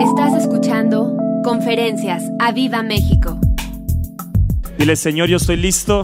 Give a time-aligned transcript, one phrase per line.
[0.00, 3.38] Estás escuchando Conferencias a Viva México.
[4.78, 6.02] Dile, Señor, yo estoy listo.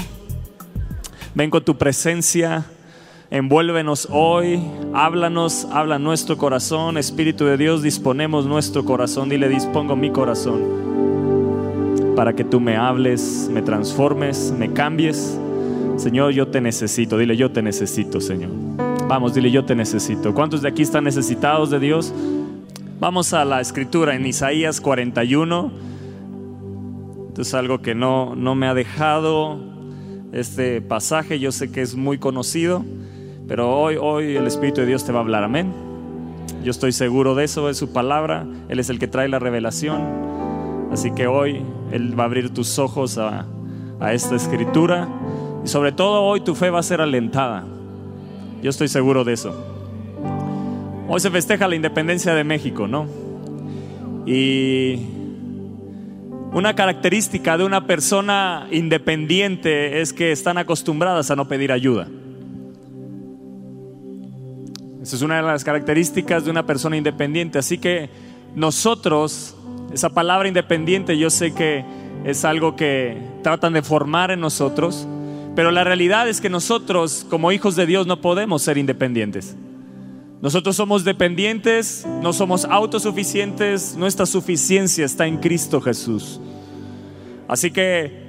[1.35, 2.65] Ven con tu presencia.
[3.31, 4.63] Envuélvenos hoy,
[4.95, 6.97] háblanos, habla nuestro corazón.
[6.97, 9.29] Espíritu de Dios, disponemos nuestro corazón.
[9.29, 10.63] Dile, dispongo mi corazón
[12.17, 15.39] para que tú me hables, me transformes, me cambies.
[15.97, 17.19] Señor, yo te necesito.
[17.19, 18.51] Dile, yo te necesito, Señor.
[19.07, 20.33] Vamos, dile, yo te necesito.
[20.33, 22.15] ¿Cuántos de aquí están necesitados de Dios?
[23.03, 25.73] Vamos a la escritura en Isaías 41.
[27.31, 29.59] Esto es algo que no, no me ha dejado
[30.31, 31.41] este pasaje.
[31.41, 32.85] Yo sé que es muy conocido.
[33.49, 35.73] Pero hoy, hoy el Espíritu de Dios te va a hablar, amén.
[36.63, 38.47] Yo estoy seguro de eso, es su palabra.
[38.69, 40.89] Él es el que trae la revelación.
[40.93, 41.61] Así que hoy
[41.91, 43.47] Él va a abrir tus ojos a,
[43.99, 45.09] a esta escritura.
[45.65, 47.65] Y sobre todo hoy tu fe va a ser alentada.
[48.63, 49.82] Yo estoy seguro de eso.
[51.09, 53.07] Hoy se festeja la independencia de México, ¿no?
[54.25, 55.01] Y
[56.53, 62.09] una característica de una persona independiente es que están acostumbradas a no pedir ayuda.
[65.03, 67.59] Esa es una de las características de una persona independiente.
[67.59, 68.09] Así que
[68.55, 69.57] nosotros,
[69.93, 71.85] esa palabra independiente, yo sé que
[72.25, 75.09] es algo que tratan de formar en nosotros,
[75.57, 79.57] pero la realidad es que nosotros, como hijos de Dios, no podemos ser independientes.
[80.43, 86.41] Nosotros somos dependientes, no somos autosuficientes, nuestra suficiencia está en Cristo Jesús.
[87.49, 88.23] Así que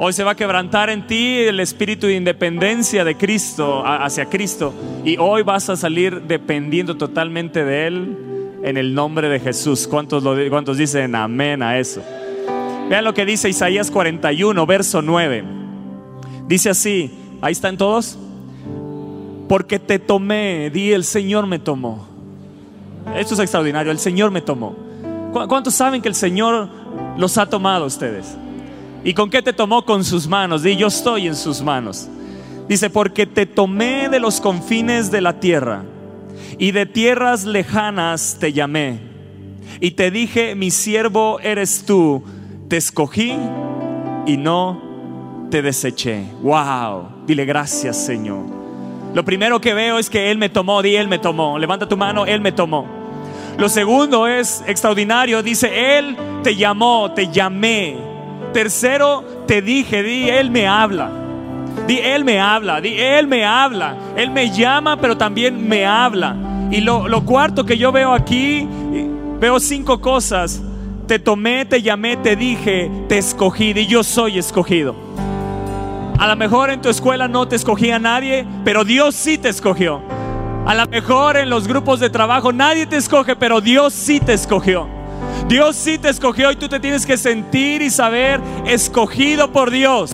[0.00, 4.72] Hoy se va a quebrantar en ti el espíritu de independencia de Cristo hacia Cristo
[5.04, 8.16] y hoy vas a salir dependiendo totalmente de Él
[8.62, 9.88] en el nombre de Jesús.
[9.88, 12.00] ¿Cuántos, dicen amén a eso?
[12.88, 15.44] Vean lo que dice Isaías 41, verso 9.
[16.46, 18.20] Dice así, ahí están todos.
[19.48, 22.06] Porque te tomé, di el Señor me tomó.
[23.16, 24.76] Esto es extraordinario, el Señor me tomó.
[25.32, 26.68] ¿Cuántos saben que el Señor
[27.16, 28.36] los ha tomado ustedes?
[29.04, 29.84] ¿Y con qué te tomó?
[29.84, 30.62] Con sus manos.
[30.62, 32.08] Di, yo estoy en sus manos.
[32.68, 35.84] Dice, porque te tomé de los confines de la tierra
[36.58, 39.00] y de tierras lejanas te llamé.
[39.80, 42.22] Y te dije, mi siervo eres tú.
[42.68, 43.34] Te escogí
[44.26, 46.24] y no te deseché.
[46.42, 47.24] Wow.
[47.26, 48.57] Dile gracias, Señor.
[49.14, 50.82] Lo primero que veo es que Él me tomó.
[50.82, 51.58] Di, Él me tomó.
[51.58, 52.86] Levanta tu mano, Él me tomó.
[53.56, 55.42] Lo segundo es extraordinario.
[55.42, 57.96] Dice, Él te llamó, te llamé.
[58.52, 61.10] Tercero, te dije, di, Él me habla.
[61.86, 63.96] Di, Él me habla, di, Él me habla.
[64.16, 66.36] Él me llama, pero también me habla.
[66.70, 68.68] Y lo, lo cuarto que yo veo aquí,
[69.40, 70.62] veo cinco cosas.
[71.06, 73.72] Te tomé, te llamé, te dije, te escogí.
[73.74, 74.94] Y yo soy escogido.
[76.18, 80.02] A lo mejor en tu escuela no te escogía nadie, pero Dios sí te escogió.
[80.66, 84.32] A lo mejor en los grupos de trabajo nadie te escoge, pero Dios sí te
[84.32, 84.88] escogió.
[85.46, 90.10] Dios sí te escogió y tú te tienes que sentir y saber escogido por Dios.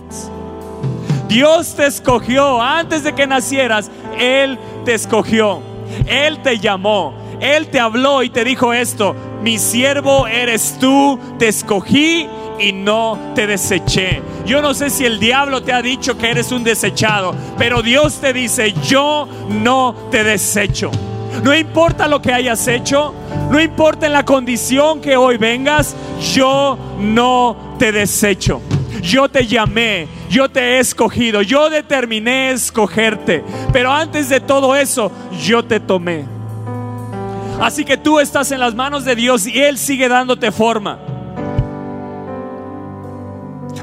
[1.27, 3.89] Dios te escogió antes de que nacieras.
[4.19, 5.59] Él te escogió.
[6.05, 7.15] Él te llamó.
[7.39, 9.15] Él te habló y te dijo esto.
[9.41, 11.19] Mi siervo eres tú.
[11.39, 12.29] Te escogí
[12.59, 14.21] y no te deseché.
[14.45, 18.19] Yo no sé si el diablo te ha dicho que eres un desechado, pero Dios
[18.19, 20.91] te dice, yo no te desecho.
[21.43, 23.13] No importa lo que hayas hecho,
[23.51, 25.95] no importa en la condición que hoy vengas,
[26.33, 28.61] yo no te desecho.
[29.01, 33.43] Yo te llamé, yo te he escogido, yo determiné escogerte.
[33.71, 35.11] Pero antes de todo eso,
[35.43, 36.25] yo te tomé.
[37.61, 40.97] Así que tú estás en las manos de Dios y Él sigue dándote forma.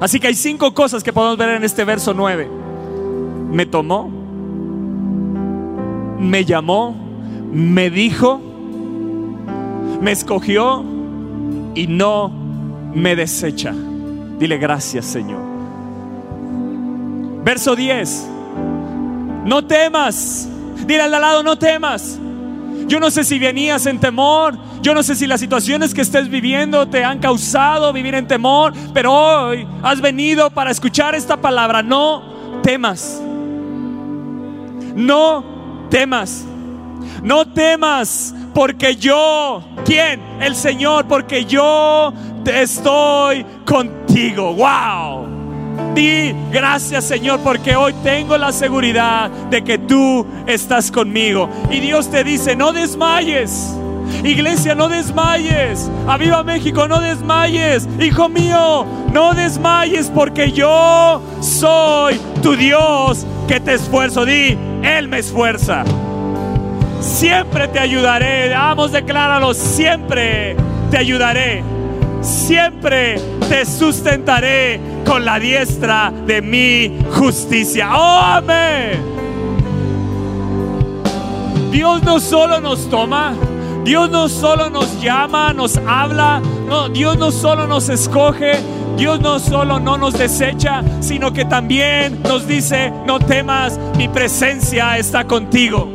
[0.00, 2.48] Así que hay cinco cosas que podemos ver en este verso 9.
[3.50, 4.10] Me tomó,
[6.18, 6.96] me llamó,
[7.52, 8.40] me dijo,
[10.00, 10.84] me escogió
[11.74, 12.30] y no
[12.94, 13.74] me desecha.
[14.38, 15.40] Dile gracias, Señor.
[17.44, 18.26] Verso 10.
[19.44, 20.48] No temas.
[20.86, 22.18] Dile al lado, no temas.
[22.92, 24.58] Yo no sé si venías en temor.
[24.82, 28.74] Yo no sé si las situaciones que estés viviendo te han causado vivir en temor.
[28.92, 31.82] Pero hoy has venido para escuchar esta palabra.
[31.82, 33.18] No temas.
[34.94, 35.42] No
[35.88, 36.44] temas.
[37.22, 40.20] No temas, porque yo, ¿quién?
[40.38, 42.12] El Señor, porque yo
[42.44, 44.52] estoy contigo.
[44.52, 45.31] ¡Wow!
[45.94, 51.48] Di gracias Señor porque hoy tengo la seguridad de que tú estás conmigo.
[51.70, 53.76] Y Dios te dice, no desmayes.
[54.24, 55.90] Iglesia, no desmayes.
[56.06, 57.88] Aviva México, no desmayes.
[58.00, 64.24] Hijo mío, no desmayes porque yo soy tu Dios que te esfuerzo.
[64.24, 65.84] Di, Él me esfuerza
[67.02, 68.50] siempre te ayudaré.
[68.50, 70.56] Vamos, decláralo, siempre,
[70.90, 71.62] te ayudaré.
[72.20, 73.16] Siempre
[73.48, 77.90] te sustentaré con la diestra de mi justicia.
[77.94, 79.00] ¡Oh, amén!
[81.70, 83.34] Dios no solo nos toma,
[83.84, 86.42] Dios no solo nos llama, nos habla,
[86.92, 88.52] Dios no solo nos escoge,
[88.96, 94.98] Dios no solo no nos desecha, sino que también nos dice, no temas, mi presencia
[94.98, 95.88] está contigo.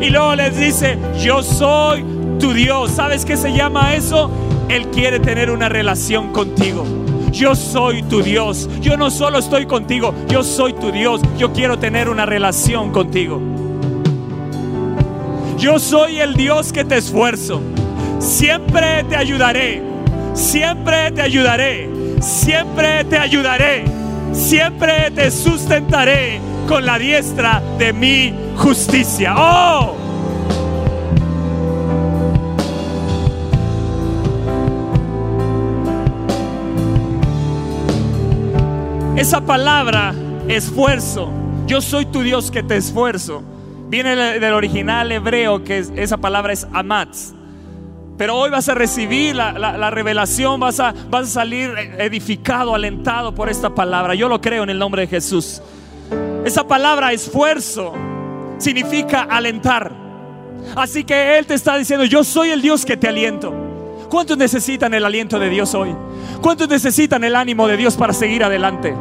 [0.00, 2.04] Y luego les dice, yo soy
[2.38, 2.92] tu Dios.
[2.92, 4.30] ¿Sabes qué se llama eso?
[4.68, 6.84] Él quiere tener una relación contigo.
[7.32, 8.68] Yo soy tu Dios.
[8.80, 11.20] Yo no solo estoy contigo, yo soy tu Dios.
[11.38, 13.40] Yo quiero tener una relación contigo.
[15.58, 17.60] Yo soy el Dios que te esfuerzo.
[18.18, 19.82] Siempre te ayudaré.
[20.34, 21.90] Siempre te ayudaré.
[22.20, 23.84] Siempre te ayudaré.
[24.32, 29.34] Siempre te sustentaré con la diestra de mi justicia.
[29.36, 30.05] Oh.
[39.16, 40.14] Esa palabra,
[40.46, 41.30] esfuerzo.
[41.66, 43.42] Yo soy tu Dios que te esfuerzo.
[43.88, 47.32] Viene del original hebreo, que esa palabra es amatz.
[48.18, 53.48] Pero hoy vas a recibir la, revelación, vas a, vas a salir edificado, alentado por
[53.48, 54.14] esta palabra.
[54.14, 55.62] Yo lo creo en el nombre de Jesús.
[56.44, 57.94] Esa palabra esfuerzo
[58.58, 59.92] significa alentar.
[60.74, 63.65] Así que Él te está diciendo, yo soy el Dios que te aliento.
[64.08, 65.94] ¿Cuántos necesitan el aliento de Dios hoy?
[66.40, 68.94] ¿Cuántos necesitan el ánimo de Dios para seguir adelante?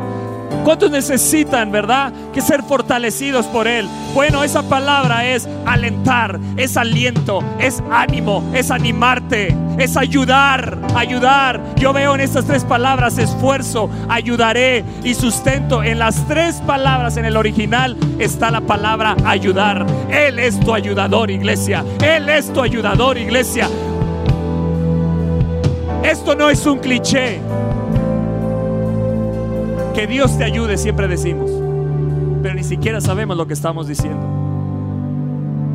[0.63, 3.88] ¿Cuántos necesitan, verdad, que ser fortalecidos por Él?
[4.16, 11.62] Bueno, esa palabra es alentar, es aliento, es ánimo, es animarte, es ayudar, ayudar.
[11.75, 15.84] Yo veo en estas tres palabras esfuerzo, ayudaré y sustento.
[15.84, 19.86] En las tres palabras en el original está la palabra ayudar.
[20.10, 21.86] Él es tu ayudador, iglesia.
[22.04, 23.69] Él es tu ayudador, iglesia.
[26.06, 27.40] Esto no es un cliché.
[29.96, 31.50] Que Dios te ayude, siempre decimos.
[32.44, 34.22] Pero ni siquiera sabemos lo que estamos diciendo.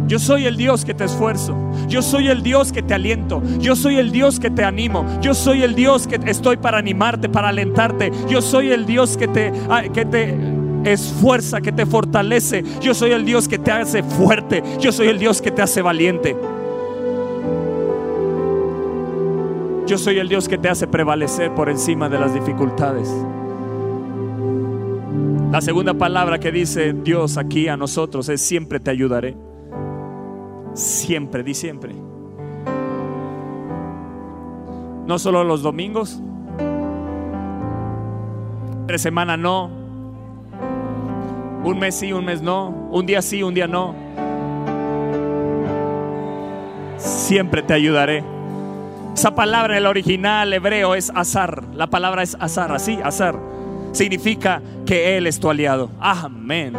[0.07, 1.57] Yo soy el Dios que te esfuerzo.
[1.89, 3.43] Yo soy el Dios que te aliento.
[3.59, 5.05] Yo soy el Dios que te animo.
[5.21, 8.13] Yo soy el Dios que estoy para animarte, para alentarte.
[8.29, 10.37] Yo soy el Dios que te, ah, que te
[10.85, 12.65] esfuerza, que te fortalece.
[12.81, 14.63] Yo soy el Dios que te hace fuerte.
[14.81, 16.37] Yo soy el Dios que te hace valiente.
[19.91, 23.13] Yo soy el Dios que te hace prevalecer por encima de las dificultades.
[25.51, 29.37] La segunda palabra que dice Dios aquí a nosotros es siempre te ayudaré.
[30.75, 31.93] Siempre, di siempre.
[35.09, 36.23] No solo los domingos.
[38.87, 39.73] Tres semanas no.
[41.65, 42.69] Un mes sí, un mes no.
[42.93, 43.97] Un día sí, un día no.
[46.97, 48.40] Siempre te ayudaré.
[49.15, 51.65] Esa palabra en el original hebreo es azar.
[51.75, 53.39] La palabra es azar, así, azar
[53.93, 55.91] significa que Él es tu aliado.
[56.01, 56.75] Amén.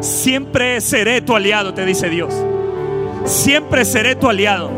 [0.00, 2.34] Siempre seré tu aliado, te dice Dios.
[3.24, 4.70] Siempre seré tu aliado.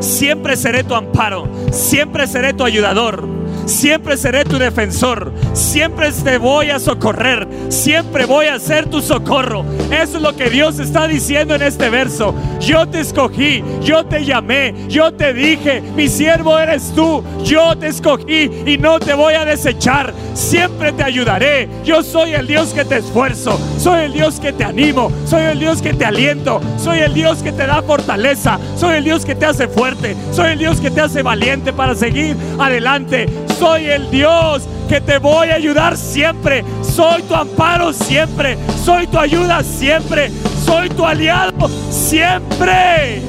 [0.00, 1.48] Siempre seré tu amparo.
[1.70, 3.39] Siempre seré tu ayudador
[3.70, 9.64] siempre seré tu defensor, siempre te voy a socorrer, siempre voy a ser tu socorro.
[9.90, 12.34] Eso es lo que Dios está diciendo en este verso.
[12.60, 17.86] Yo te escogí, yo te llamé, yo te dije, mi siervo eres tú, yo te
[17.86, 21.68] escogí y no te voy a desechar, siempre te ayudaré.
[21.84, 25.60] Yo soy el Dios que te esfuerzo, soy el Dios que te animo, soy el
[25.60, 29.36] Dios que te aliento, soy el Dios que te da fortaleza, soy el Dios que
[29.36, 33.28] te hace fuerte, soy el Dios que te hace valiente para seguir adelante
[33.60, 36.64] soy el Dios que te voy a ayudar siempre.
[36.80, 38.56] Soy tu amparo siempre.
[38.82, 40.30] Soy tu ayuda siempre.
[40.64, 43.20] Soy tu aliado siempre.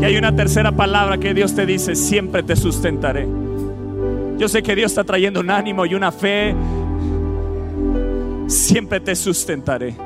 [0.00, 3.28] Y hay una tercera palabra que Dios te dice, siempre te sustentaré.
[4.38, 6.54] Yo sé que Dios está trayendo un ánimo y una fe
[8.50, 9.96] siempre te sustentaré.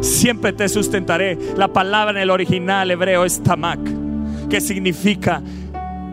[0.00, 1.38] Siempre te sustentaré.
[1.56, 3.78] La palabra en el original hebreo es tamak,
[4.50, 5.40] que significa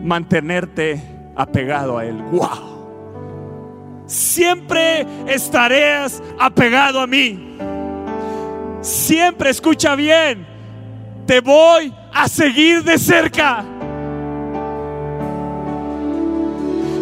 [0.02, 1.02] mantenerte
[1.36, 2.16] apegado a Él.
[2.30, 4.04] ¡Wow!
[4.06, 7.58] Siempre estarás apegado a mí.
[8.80, 10.46] Siempre, escucha bien,
[11.26, 13.64] te voy a seguir de cerca.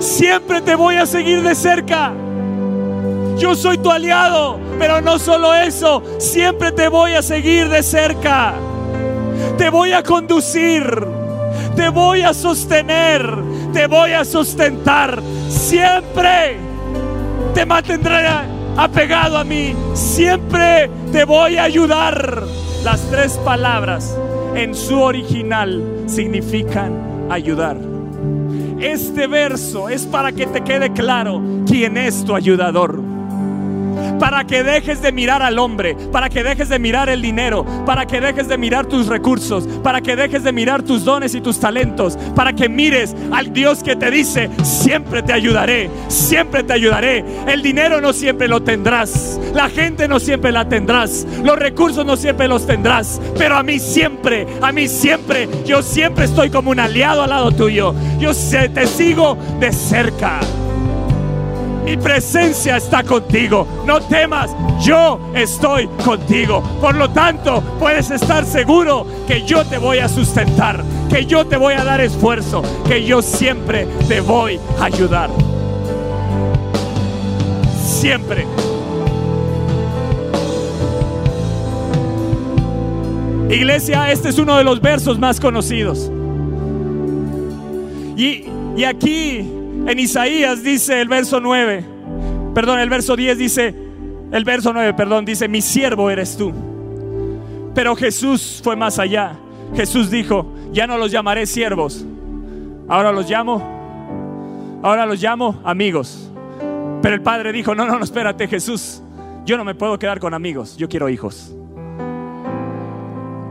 [0.01, 2.13] Siempre te voy a seguir de cerca.
[3.39, 8.55] Yo soy tu aliado, pero no solo eso, siempre te voy a seguir de cerca.
[9.57, 10.85] Te voy a conducir,
[11.77, 13.33] te voy a sostener,
[13.73, 15.23] te voy a sustentar.
[15.49, 16.57] Siempre
[17.55, 18.27] te mantendré
[18.77, 22.43] apegado a mí, siempre te voy a ayudar.
[22.83, 24.17] Las tres palabras
[24.57, 27.77] en su original significan ayudar.
[28.81, 33.18] Este verso es para que te quede claro quién es tu ayudador
[34.19, 38.07] para que dejes de mirar al hombre, para que dejes de mirar el dinero, para
[38.07, 41.61] que dejes de mirar tus recursos, para que dejes de mirar tus dones y tus
[41.61, 47.25] talentos, para que mires al Dios que te dice, siempre te ayudaré, siempre te ayudaré.
[47.47, 52.17] El dinero no siempre lo tendrás, la gente no siempre la tendrás, los recursos no
[52.17, 56.81] siempre los tendrás, pero a mí siempre, a mí siempre, yo siempre estoy como un
[56.81, 57.95] aliado al lado tuyo.
[58.19, 58.33] Yo
[58.75, 60.41] te sigo de cerca
[61.89, 63.67] mi presencia está contigo.
[63.87, 66.63] No temas, yo estoy contigo.
[66.83, 71.57] Por lo tanto, puedes estar seguro que yo te voy a sustentar, que yo te
[71.57, 75.31] voy a dar esfuerzo, que yo siempre te voy a ayudar.
[77.83, 78.47] Siempre.
[83.49, 86.13] Iglesia, este es uno de los versos más conocidos.
[88.15, 88.45] Y,
[88.77, 89.58] y aquí
[89.89, 91.85] en Isaías dice el verso 9,
[92.55, 93.75] perdón, el verso 10 dice,
[94.31, 96.53] el verso 9, perdón, dice, mi siervo eres tú.
[97.75, 99.39] Pero Jesús fue más allá.
[99.75, 102.05] Jesús dijo, ya no los llamaré siervos,
[102.87, 106.31] ahora los llamo, ahora los llamo amigos.
[107.01, 109.03] Pero el Padre dijo, no, no, no, espérate Jesús,
[109.47, 111.55] yo no me puedo quedar con amigos, yo quiero hijos.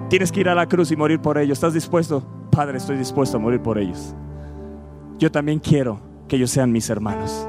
[0.10, 1.58] Tienes que ir a la cruz y morir por ellos.
[1.58, 2.24] ¿Estás dispuesto?
[2.50, 4.15] Padre, estoy dispuesto a morir por ellos.
[5.17, 7.48] Yo también quiero que ellos sean mis hermanos.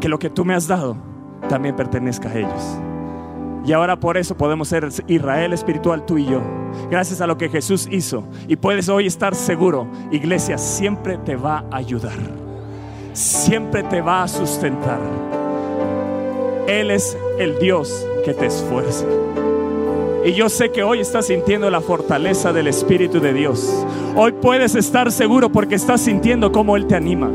[0.00, 0.96] Que lo que tú me has dado
[1.48, 2.78] también pertenezca a ellos.
[3.64, 6.40] Y ahora por eso podemos ser Israel espiritual tú y yo.
[6.90, 8.24] Gracias a lo que Jesús hizo.
[8.48, 12.18] Y puedes hoy estar seguro, iglesia siempre te va a ayudar.
[13.12, 14.98] Siempre te va a sustentar.
[16.66, 19.06] Él es el Dios que te esfuerza.
[20.24, 23.84] Y yo sé que hoy estás sintiendo la fortaleza del Espíritu de Dios.
[24.14, 27.28] Hoy puedes estar seguro porque estás sintiendo cómo Él te anima.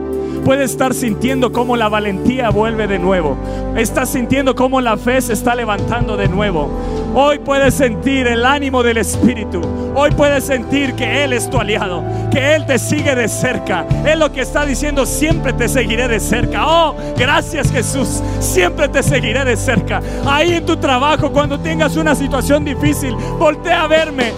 [0.46, 3.36] Puedes estar sintiendo cómo la valentía vuelve de nuevo.
[3.76, 6.70] Estás sintiendo cómo la fe se está levantando de nuevo.
[7.20, 9.60] Hoy puedes sentir el ánimo del Espíritu.
[9.96, 13.88] Hoy puedes sentir que Él es tu aliado, que Él te sigue de cerca.
[14.06, 16.68] Él lo que está diciendo, siempre te seguiré de cerca.
[16.68, 20.00] Oh, gracias Jesús, siempre te seguiré de cerca.
[20.28, 24.32] Ahí en tu trabajo, cuando tengas una situación difícil, voltea a verme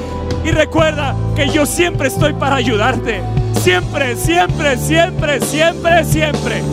[0.46, 3.20] y recuerda que yo siempre estoy para ayudarte.
[3.60, 6.64] Siempre, siempre, siempre, siempre, siempre.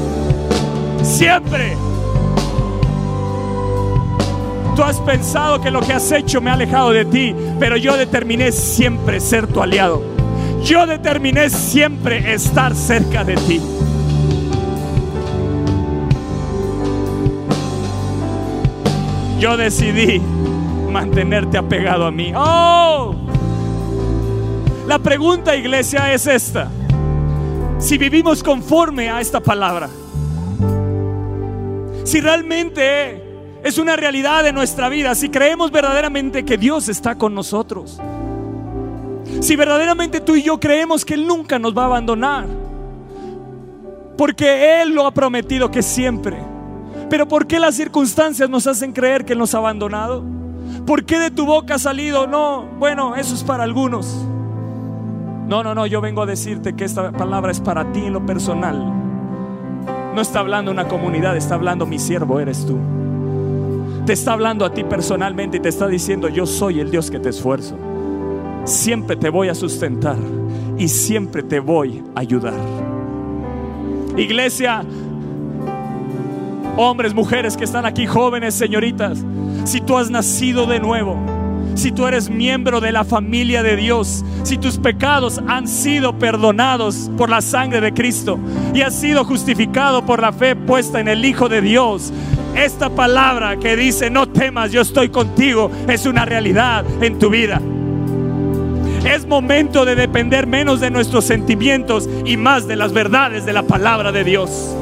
[1.02, 1.85] Siempre.
[4.76, 7.96] Tú has pensado que lo que has hecho me ha alejado de ti, pero yo
[7.96, 10.02] determiné siempre ser tu aliado.
[10.62, 13.62] Yo determiné siempre estar cerca de ti.
[19.40, 20.20] Yo decidí
[20.90, 22.32] mantenerte apegado a mí.
[22.36, 23.14] Oh,
[24.86, 26.68] la pregunta, iglesia, es esta.
[27.78, 29.88] Si vivimos conforme a esta palabra,
[32.04, 33.25] si realmente
[33.66, 38.00] es una realidad de nuestra vida, si creemos verdaderamente que Dios está con nosotros,
[39.40, 42.46] si verdaderamente tú y yo creemos que Él nunca nos va a abandonar,
[44.16, 46.38] porque Él lo ha prometido que siempre.
[47.10, 50.22] Pero ¿por qué las circunstancias nos hacen creer que Él nos ha abandonado?
[50.86, 52.28] ¿Por qué de tu boca ha salido?
[52.28, 54.06] No, bueno, eso es para algunos.
[55.48, 58.24] No, no, no, yo vengo a decirte que esta palabra es para ti en lo
[58.24, 58.78] personal.
[60.14, 62.78] No está hablando una comunidad, está hablando mi siervo, eres tú.
[64.06, 67.18] Te está hablando a ti personalmente y te está diciendo, yo soy el Dios que
[67.18, 67.76] te esfuerzo.
[68.64, 70.16] Siempre te voy a sustentar
[70.78, 72.54] y siempre te voy a ayudar.
[74.16, 74.84] Iglesia,
[76.76, 79.24] hombres, mujeres que están aquí, jóvenes, señoritas,
[79.64, 81.16] si tú has nacido de nuevo,
[81.76, 87.10] si tú eres miembro de la familia de Dios, si tus pecados han sido perdonados
[87.16, 88.38] por la sangre de Cristo
[88.74, 92.12] y has sido justificado por la fe puesta en el Hijo de Dios,
[92.56, 97.60] esta palabra que dice, no temas, yo estoy contigo, es una realidad en tu vida.
[99.04, 103.62] Es momento de depender menos de nuestros sentimientos y más de las verdades de la
[103.62, 104.74] palabra de Dios.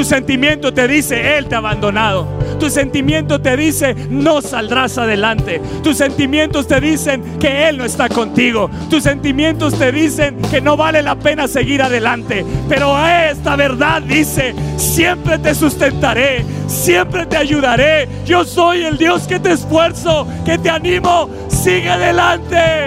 [0.00, 2.26] Tu sentimiento te dice, Él te ha abandonado.
[2.58, 5.60] Tu sentimiento te dice, no saldrás adelante.
[5.82, 8.70] Tus sentimientos te dicen que Él no está contigo.
[8.88, 12.46] Tus sentimientos te dicen que no vale la pena seguir adelante.
[12.66, 18.08] Pero esta verdad dice, siempre te sustentaré, siempre te ayudaré.
[18.24, 21.28] Yo soy el Dios que te esfuerzo, que te animo.
[21.48, 22.86] Sigue adelante,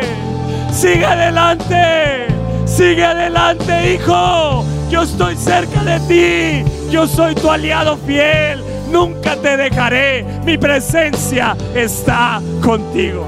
[0.71, 2.25] sigue adelante,
[2.65, 4.65] sigue adelante, hijo.
[4.89, 6.82] Yo estoy cerca de ti.
[6.93, 8.61] Yo soy tu aliado fiel.
[8.91, 13.25] nunca te dejaré, mi presencia está contigo.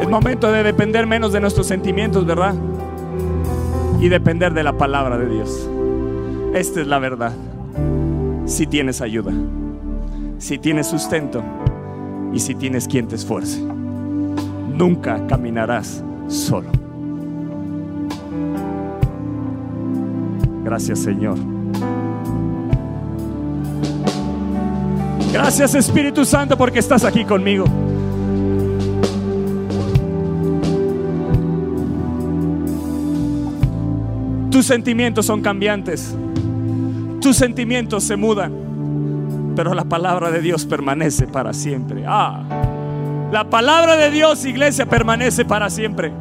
[0.00, 2.54] Es momento de depender menos de nuestros sentimientos, ¿verdad?
[4.00, 5.68] Y depender de la palabra de Dios.
[6.54, 7.32] Esta es la verdad.
[8.46, 9.34] Si tienes ayuda,
[10.44, 11.42] si tienes sustento
[12.30, 16.68] y si tienes quien te esfuerce, nunca caminarás solo.
[20.62, 21.38] Gracias Señor.
[25.32, 27.64] Gracias Espíritu Santo porque estás aquí conmigo.
[34.50, 36.14] Tus sentimientos son cambiantes.
[37.22, 38.63] Tus sentimientos se mudan.
[39.56, 42.04] Pero la palabra de Dios permanece para siempre.
[42.06, 42.42] Ah,
[43.30, 46.12] la palabra de Dios, iglesia, permanece para siempre.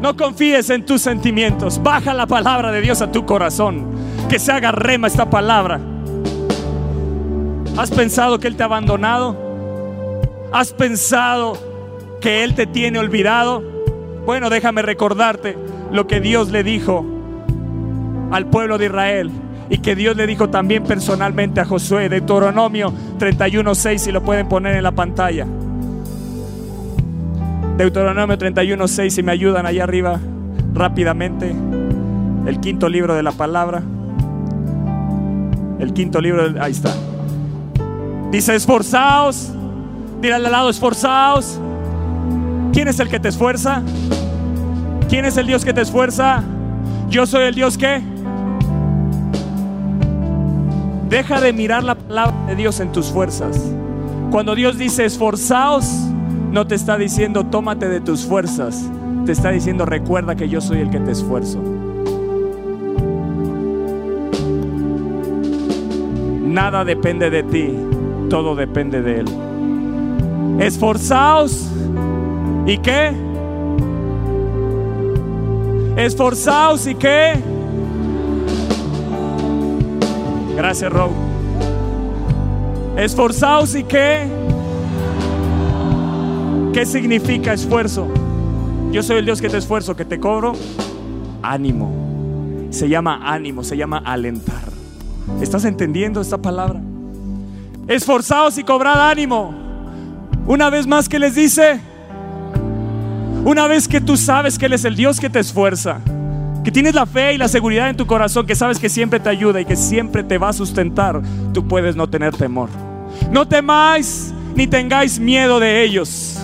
[0.00, 1.82] No confíes en tus sentimientos.
[1.82, 3.86] Baja la palabra de Dios a tu corazón.
[4.28, 5.80] Que se haga rema esta palabra.
[7.76, 9.36] ¿Has pensado que Él te ha abandonado?
[10.52, 11.58] ¿Has pensado
[12.20, 13.62] que Él te tiene olvidado?
[14.24, 15.56] Bueno, déjame recordarte
[15.90, 17.04] lo que Dios le dijo
[18.30, 19.30] al pueblo de Israel
[19.70, 24.76] y que Dios le dijo también personalmente a Josué, Deuteronomio 31.6, si lo pueden poner
[24.76, 25.46] en la pantalla.
[27.76, 30.18] Deuteronomio 31.6, si me ayudan allá arriba
[30.72, 31.54] rápidamente.
[32.46, 33.82] El quinto libro de la palabra.
[35.78, 36.94] El quinto libro, ahí está.
[38.32, 39.52] Dice, esforzaos.
[40.20, 41.60] Dile al lado, esforzaos.
[42.72, 43.82] ¿Quién es el que te esfuerza?
[45.08, 46.42] ¿Quién es el Dios que te esfuerza?
[47.08, 48.02] Yo soy el Dios que
[51.08, 53.72] Deja de mirar la palabra de Dios en tus fuerzas.
[54.30, 55.86] Cuando Dios dice esforzaos,
[56.52, 58.90] no te está diciendo tómate de tus fuerzas.
[59.24, 61.62] Te está diciendo recuerda que yo soy el que te esfuerzo.
[66.44, 67.74] Nada depende de ti,
[68.28, 69.26] todo depende de Él.
[70.60, 71.70] Esforzaos.
[72.66, 73.12] ¿Y qué?
[75.96, 77.57] Esforzaos y qué?
[80.58, 81.12] Gracias, Rob.
[82.96, 84.26] Esforzaos y qué?
[86.74, 88.08] ¿Qué significa esfuerzo?
[88.90, 90.54] Yo soy el Dios que te esfuerzo, que te cobro
[91.44, 92.66] ánimo.
[92.70, 94.64] Se llama ánimo, se llama alentar.
[95.40, 96.80] ¿Estás entendiendo esta palabra?
[97.86, 99.54] Esforzaos y cobrad ánimo.
[100.48, 101.78] Una vez más que les dice,
[103.44, 106.00] una vez que tú sabes que Él es el Dios que te esfuerza,
[106.68, 109.30] que tienes la fe y la seguridad en tu corazón, que sabes que siempre te
[109.30, 111.22] ayuda y que siempre te va a sustentar,
[111.54, 112.68] tú puedes no tener temor.
[113.32, 116.38] No temáis ni tengáis miedo de ellos,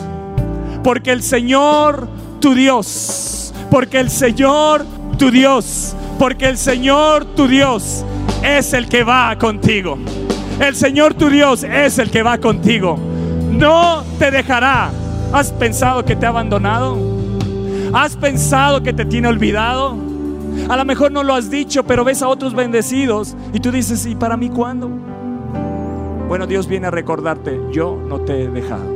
[0.82, 2.08] porque el Señor,
[2.40, 4.86] tu Dios, porque el Señor,
[5.18, 8.02] tu Dios, porque el Señor, tu Dios,
[8.42, 9.98] es el que va contigo.
[10.58, 12.98] El Señor, tu Dios, es el que va contigo.
[13.50, 14.90] No te dejará.
[15.34, 16.96] ¿Has pensado que te ha abandonado?
[17.92, 20.13] ¿Has pensado que te tiene olvidado?
[20.68, 24.06] A lo mejor no lo has dicho, pero ves a otros bendecidos y tú dices,
[24.06, 24.88] ¿y para mí cuándo?
[26.28, 28.92] Bueno, Dios viene a recordarte, yo no te he dejado.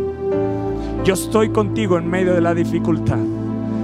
[1.05, 3.19] Yo estoy contigo en medio de la dificultad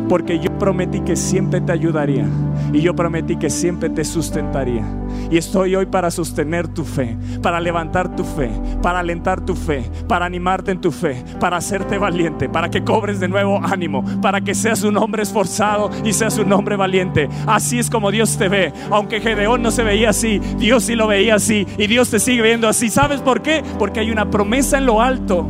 [0.08, 2.26] porque yo prometí que siempre te ayudaría
[2.72, 4.84] y yo prometí que siempre te sustentaría.
[5.30, 8.50] Y estoy hoy para sostener tu fe, para levantar tu fe,
[8.82, 13.20] para alentar tu fe, para animarte en tu fe, para hacerte valiente, para que cobres
[13.20, 17.28] de nuevo ánimo, para que seas un hombre esforzado y seas un hombre valiente.
[17.46, 18.72] Así es como Dios te ve.
[18.90, 22.42] Aunque Gedeón no se veía así, Dios sí lo veía así y Dios te sigue
[22.42, 22.90] viendo así.
[22.90, 23.62] ¿Sabes por qué?
[23.78, 25.46] Porque hay una promesa en lo alto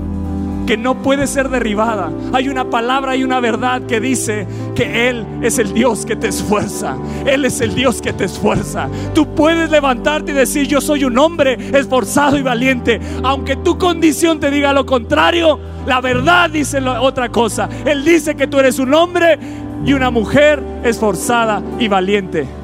[0.67, 2.11] que no puede ser derribada.
[2.33, 6.29] Hay una palabra y una verdad que dice que Él es el Dios que te
[6.29, 6.97] esfuerza.
[7.27, 8.89] Él es el Dios que te esfuerza.
[9.15, 13.01] Tú puedes levantarte y decir, yo soy un hombre esforzado y valiente.
[13.23, 17.69] Aunque tu condición te diga lo contrario, la verdad dice otra cosa.
[17.85, 19.39] Él dice que tú eres un hombre
[19.85, 22.64] y una mujer esforzada y valiente.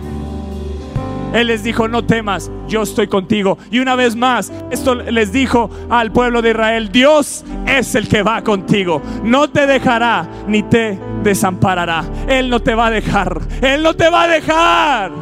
[1.32, 3.56] Él les dijo, no temas, yo estoy contigo.
[3.70, 8.22] Y una vez más, esto les dijo al pueblo de Israel, Dios es el que
[8.22, 9.00] va contigo.
[9.22, 12.04] No te dejará ni te desamparará.
[12.26, 13.40] Él no te va a dejar.
[13.62, 15.12] Él no te va a dejar.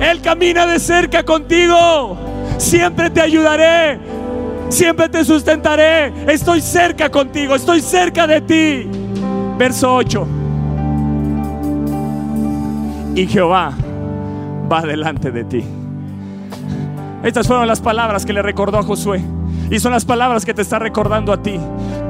[0.00, 2.16] Él camina de cerca contigo.
[2.58, 3.98] Siempre te ayudaré.
[4.68, 6.12] Siempre te sustentaré.
[6.32, 7.56] Estoy cerca contigo.
[7.56, 8.88] Estoy cerca de ti.
[9.58, 10.26] Verso 8.
[13.14, 13.74] Y Jehová
[14.72, 15.64] va delante de ti.
[17.22, 19.22] Estas fueron las palabras que le recordó a Josué.
[19.70, 21.58] Y son las palabras que te está recordando a ti.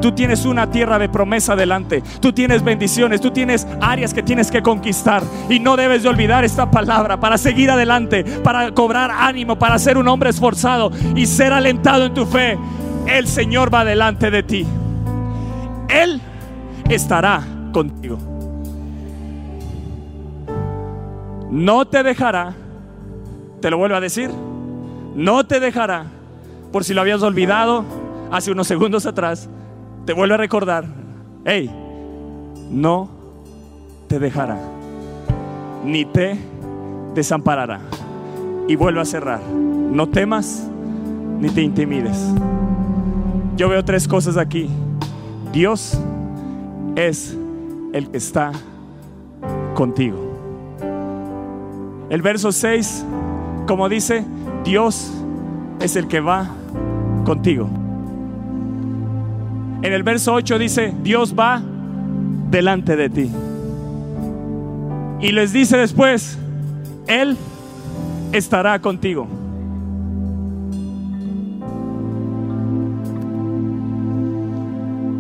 [0.01, 2.03] Tú tienes una tierra de promesa delante.
[2.21, 3.21] Tú tienes bendiciones.
[3.21, 5.23] Tú tienes áreas que tienes que conquistar.
[5.49, 9.99] Y no debes de olvidar esta palabra para seguir adelante, para cobrar ánimo, para ser
[9.99, 12.59] un hombre esforzado y ser alentado en tu fe.
[13.07, 14.67] El Señor va delante de ti.
[15.89, 16.21] Él
[16.89, 18.32] estará contigo.
[21.53, 22.55] No te dejará.
[23.61, 24.31] Te lo vuelvo a decir.
[25.15, 26.07] No te dejará.
[26.73, 27.85] Por si lo habías olvidado
[28.31, 29.51] hace unos segundos atrás.
[30.07, 30.87] Te vuelvo a recordar.
[31.45, 31.71] Hey,
[32.71, 33.11] no
[34.09, 34.57] te dejará.
[35.85, 36.39] Ni te
[37.15, 37.81] desamparará.
[38.67, 39.43] Y vuelvo a cerrar.
[39.43, 40.67] No temas
[41.39, 42.33] ni te intimides.
[43.59, 44.71] Yo veo tres cosas aquí.
[45.53, 46.01] Dios
[46.97, 47.37] es
[47.93, 48.53] el que está
[49.75, 50.32] contigo.
[52.13, 53.07] El verso 6,
[53.67, 54.23] como dice,
[54.65, 55.11] Dios
[55.81, 56.51] es el que va
[57.25, 57.71] contigo.
[59.81, 61.63] En el verso 8 dice, Dios va
[62.51, 63.31] delante de ti.
[65.23, 66.37] Y les dice después,
[67.07, 67.39] Él
[68.33, 69.27] estará contigo.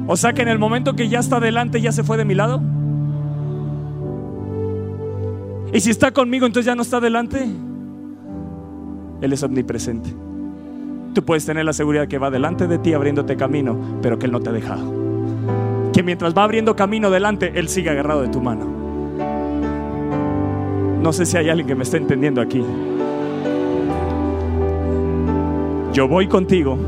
[0.06, 2.34] O sea que en el momento que ya está delante, ya se fue de mi
[2.34, 2.60] lado.
[5.72, 7.46] Y si está conmigo, entonces ya no está delante.
[9.22, 10.10] Él es omnipresente.
[11.14, 14.32] Tú puedes tener la seguridad que va delante de ti abriéndote camino, pero que Él
[14.32, 15.90] no te ha dejado.
[15.92, 18.66] Que mientras va abriendo camino delante, Él sigue agarrado de tu mano.
[21.02, 22.62] No sé si hay alguien que me está entendiendo aquí.
[25.92, 26.78] Yo voy contigo,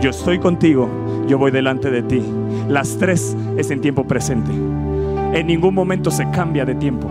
[0.00, 0.88] yo estoy contigo,
[1.26, 2.22] yo voy delante de ti.
[2.68, 4.50] Las tres es en tiempo presente.
[5.32, 7.08] En ningún momento se cambia de tiempo.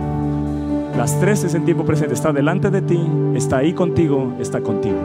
[0.96, 2.14] Las tres es en tiempo presente.
[2.14, 3.00] Está delante de ti,
[3.34, 4.96] está ahí contigo, está contigo.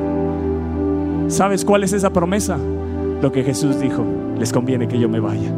[1.28, 2.58] ¿Sabes cuál es esa promesa?
[3.22, 4.06] Lo que Jesús dijo,
[4.38, 5.52] les conviene que yo me vaya.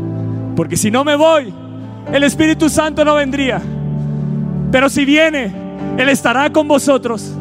[0.55, 1.53] Porque si no me voy,
[2.11, 3.61] el Espíritu Santo no vendría.
[4.71, 5.51] Pero si viene,
[5.97, 7.33] Él estará con vosotros.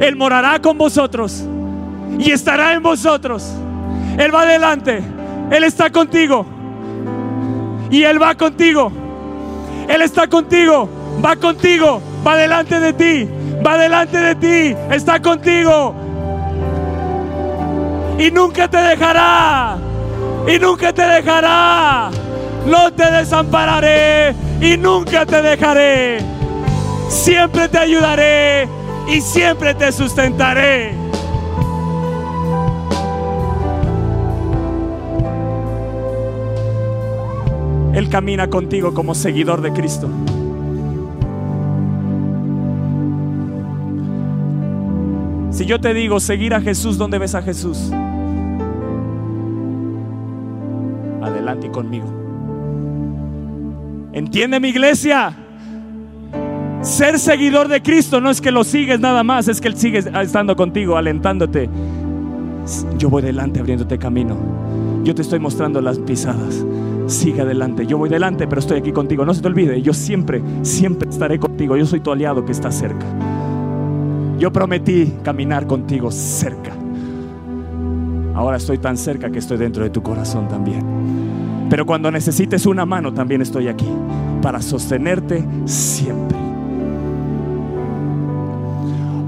[0.00, 1.44] Él morará con vosotros
[2.18, 3.54] y estará en vosotros.
[4.18, 5.00] Él va adelante,
[5.50, 6.46] Él está contigo
[7.90, 8.92] y Él va contigo.
[9.88, 10.88] Él está contigo,
[11.24, 13.28] va contigo, va delante de ti,
[13.64, 15.94] va delante de ti, está contigo.
[18.18, 19.76] Y nunca te dejará,
[20.46, 22.10] y nunca te dejará.
[22.66, 26.18] No te desampararé y nunca te dejaré.
[27.08, 28.68] Siempre te ayudaré
[29.06, 31.05] y siempre te sustentaré.
[37.96, 40.10] Él camina contigo como seguidor de Cristo.
[45.50, 47.90] Si yo te digo seguir a Jesús, ¿dónde ves a Jesús?
[51.22, 52.04] Adelante conmigo.
[54.12, 55.34] ¿Entiende mi iglesia?
[56.82, 60.04] Ser seguidor de Cristo no es que lo sigues nada más, es que Él sigue
[60.20, 61.70] estando contigo, alentándote.
[62.98, 64.36] Yo voy delante abriéndote camino.
[65.02, 66.62] Yo te estoy mostrando las pisadas.
[67.06, 67.86] Sigue adelante.
[67.86, 69.24] Yo voy delante, pero estoy aquí contigo.
[69.24, 71.76] No se te olvide, yo siempre, siempre estaré contigo.
[71.76, 73.06] Yo soy tu aliado que está cerca.
[74.38, 76.72] Yo prometí caminar contigo cerca.
[78.34, 80.84] Ahora estoy tan cerca que estoy dentro de tu corazón también.
[81.70, 83.88] Pero cuando necesites una mano, también estoy aquí
[84.42, 86.36] para sostenerte siempre.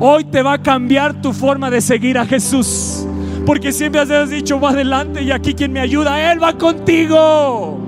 [0.00, 3.06] Hoy te va a cambiar tu forma de seguir a Jesús.
[3.46, 7.80] Porque siempre has dicho, va adelante y aquí quien me ayuda, Él va contigo.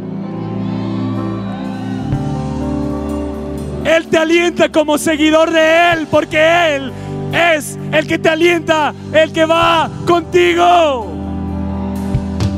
[3.84, 6.92] Él te alienta como seguidor de Él, porque Él
[7.32, 11.06] es el que te alienta, el que va contigo.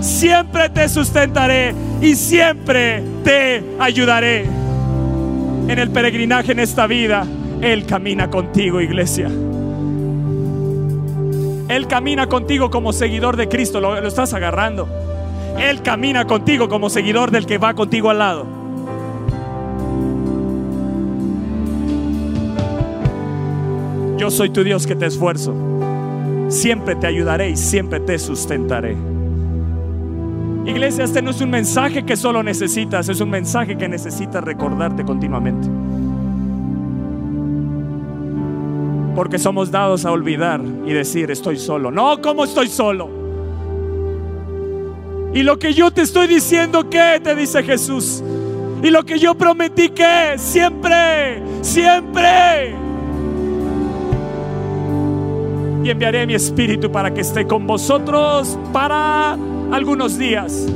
[0.01, 4.47] Siempre te sustentaré y siempre te ayudaré.
[5.69, 7.25] En el peregrinaje en esta vida,
[7.61, 9.31] Él camina contigo, iglesia.
[11.73, 14.87] Él camina contigo como seguidor de Cristo, lo, estás agarrando.
[15.59, 18.47] Él camina contigo como seguidor del que va contigo al lado.
[24.19, 25.55] Yo soy tu Dios que te esfuerzo.
[26.49, 28.95] Siempre te ayudaré y siempre te sustentaré.
[30.67, 35.05] Iglesia, este no es un mensaje que solo necesitas, es un mensaje que necesitas recordarte
[35.05, 35.82] continuamente.
[39.15, 41.91] Porque somos dados a olvidar y decir, estoy solo.
[41.91, 43.09] No, ¿cómo estoy solo?
[45.35, 47.21] Y lo que yo te estoy diciendo, ¿qué?
[47.23, 48.23] Te dice Jesús.
[48.83, 50.35] Y lo que yo prometí, ¿qué?
[50.37, 52.83] Siempre, siempre.
[55.85, 59.37] y enviaré mi espíritu para que esté con vosotros para
[59.73, 60.67] algunos días,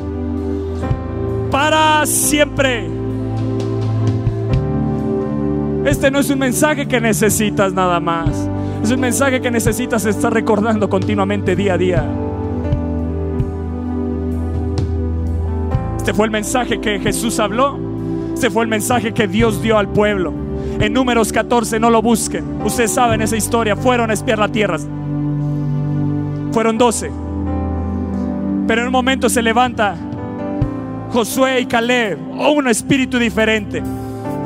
[1.51, 2.96] para siempre.
[5.87, 8.51] Este no es un mensaje que necesitas nada más.
[8.83, 12.05] Es un mensaje que necesitas estar recordando continuamente día a día.
[15.97, 17.79] Este fue el mensaje que Jesús habló.
[18.35, 20.33] Este fue el mensaje que Dios dio al pueblo.
[20.81, 22.63] En números 14, no lo busquen.
[22.65, 23.77] Ustedes saben esa historia.
[23.77, 24.79] Fueron a espiar la tierra.
[26.51, 27.13] Fueron 12.
[28.67, 29.95] Pero en un momento se levanta
[31.13, 32.19] Josué y Caleb.
[32.39, 33.85] O un espíritu diferente.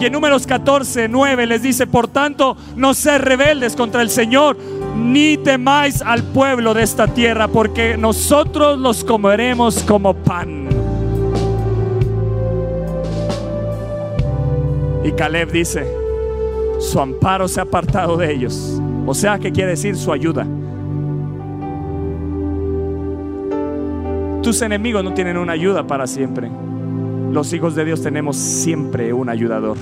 [0.01, 4.57] Y en números 14, 9 les dice, por tanto, no ser rebeldes contra el Señor,
[4.97, 10.69] ni temáis al pueblo de esta tierra, porque nosotros los comeremos como pan.
[15.05, 15.87] Y Caleb dice,
[16.79, 18.81] su amparo se ha apartado de ellos.
[19.07, 20.47] O sea, ¿qué quiere decir su ayuda?
[24.43, 26.51] Tus enemigos no tienen una ayuda para siempre.
[27.31, 29.77] Los hijos de Dios tenemos siempre un ayudador.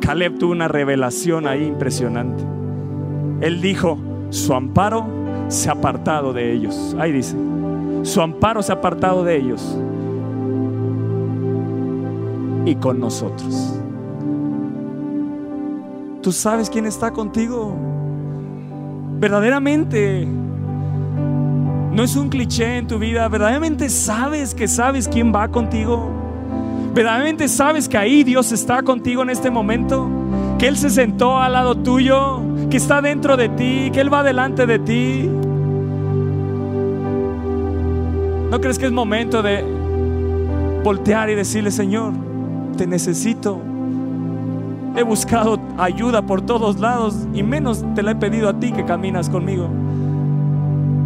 [0.00, 2.42] Caleb tuvo una revelación ahí impresionante.
[3.40, 3.98] Él dijo,
[4.30, 5.06] su amparo
[5.48, 6.96] se ha apartado de ellos.
[6.98, 7.36] Ahí dice,
[8.02, 9.78] su amparo se ha apartado de ellos
[12.64, 13.78] y con nosotros.
[16.22, 17.76] ¿Tú sabes quién está contigo?
[19.18, 20.26] Verdaderamente
[21.94, 23.28] no es un cliché en tu vida.
[23.28, 26.10] ¿Verdaderamente sabes que sabes quién va contigo?
[26.92, 30.08] ¿Verdaderamente sabes que ahí Dios está contigo en este momento?
[30.58, 34.24] Que Él se sentó al lado tuyo, que está dentro de ti, que Él va
[34.24, 35.30] delante de ti.
[38.50, 39.64] ¿No crees que es momento de
[40.82, 42.12] voltear y decirle, Señor,
[42.76, 43.60] te necesito?
[44.96, 48.84] He buscado ayuda por todos lados y menos te la he pedido a ti que
[48.84, 49.68] caminas conmigo.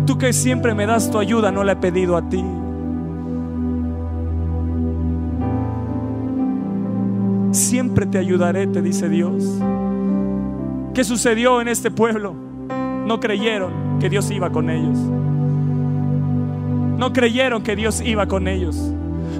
[0.08, 2.42] Tú que siempre me das tu ayuda, no la he pedido a ti.
[7.52, 9.44] Siempre te ayudaré, te dice Dios.
[10.94, 12.34] ¿Qué sucedió en este pueblo?
[13.04, 14.98] No creyeron que Dios iba con ellos.
[16.96, 18.76] No creyeron que Dios iba con ellos.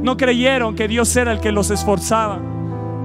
[0.03, 2.41] No creyeron que Dios era el que los esforzaba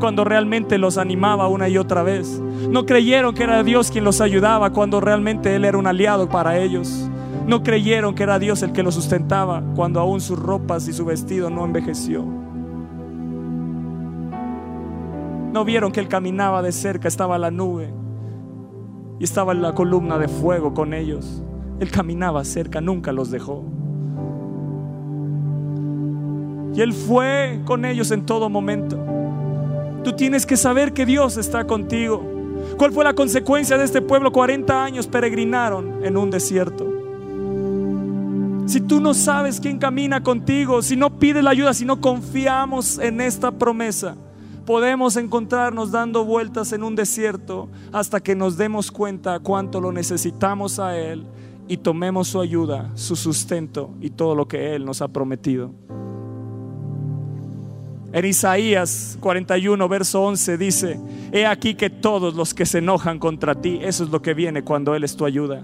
[0.02, 2.42] cuando realmente los animaba una y otra vez.
[2.70, 6.58] No creyeron que era Dios quien los ayudaba cuando realmente Él era un aliado para
[6.58, 7.10] ellos.
[7.48, 11.04] No creyeron que era Dios el que lo sustentaba cuando aún sus ropas y su
[11.04, 12.24] vestido no envejeció.
[15.52, 17.94] No vieron que Él caminaba de cerca, estaba la nube
[19.20, 21.44] y estaba la columna de fuego con ellos.
[21.80, 23.64] Él caminaba cerca, nunca los dejó.
[26.74, 28.98] Y Él fue con ellos en todo momento.
[30.04, 32.24] Tú tienes que saber que Dios está contigo.
[32.78, 34.32] ¿Cuál fue la consecuencia de este pueblo?
[34.32, 37.03] 40 años peregrinaron en un desierto.
[38.66, 42.98] Si tú no sabes quién camina contigo, si no pides la ayuda, si no confiamos
[42.98, 44.16] en esta promesa,
[44.66, 50.80] podemos encontrarnos dando vueltas en un desierto hasta que nos demos cuenta cuánto lo necesitamos
[50.80, 51.26] a Él
[51.68, 55.72] y tomemos su ayuda, su sustento y todo lo que Él nos ha prometido.
[58.14, 61.00] En Isaías 41, verso 11 dice,
[61.34, 64.64] he aquí que todos los que se enojan contra ti, eso es lo que viene
[64.64, 65.64] cuando Él es tu ayuda.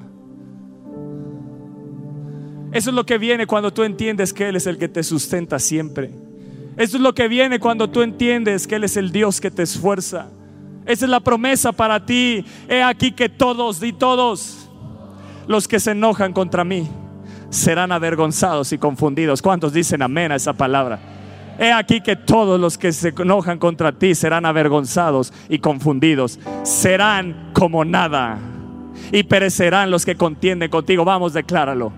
[2.71, 5.57] Eso es lo que viene cuando tú entiendes que Él es el que te sustenta
[5.59, 6.11] siempre.
[6.77, 9.63] Eso es lo que viene cuando tú entiendes que Él es el Dios que te
[9.63, 10.27] esfuerza.
[10.85, 12.45] Esa es la promesa para ti.
[12.67, 14.69] He aquí que todos y todos
[15.47, 16.87] los que se enojan contra mí
[17.49, 19.41] serán avergonzados y confundidos.
[19.41, 20.99] ¿Cuántos dicen amén a esa palabra?
[21.59, 26.39] He aquí que todos los que se enojan contra ti serán avergonzados y confundidos.
[26.63, 28.39] Serán como nada.
[29.11, 31.03] Y perecerán los que contienden contigo.
[31.03, 31.91] Vamos, decláralo.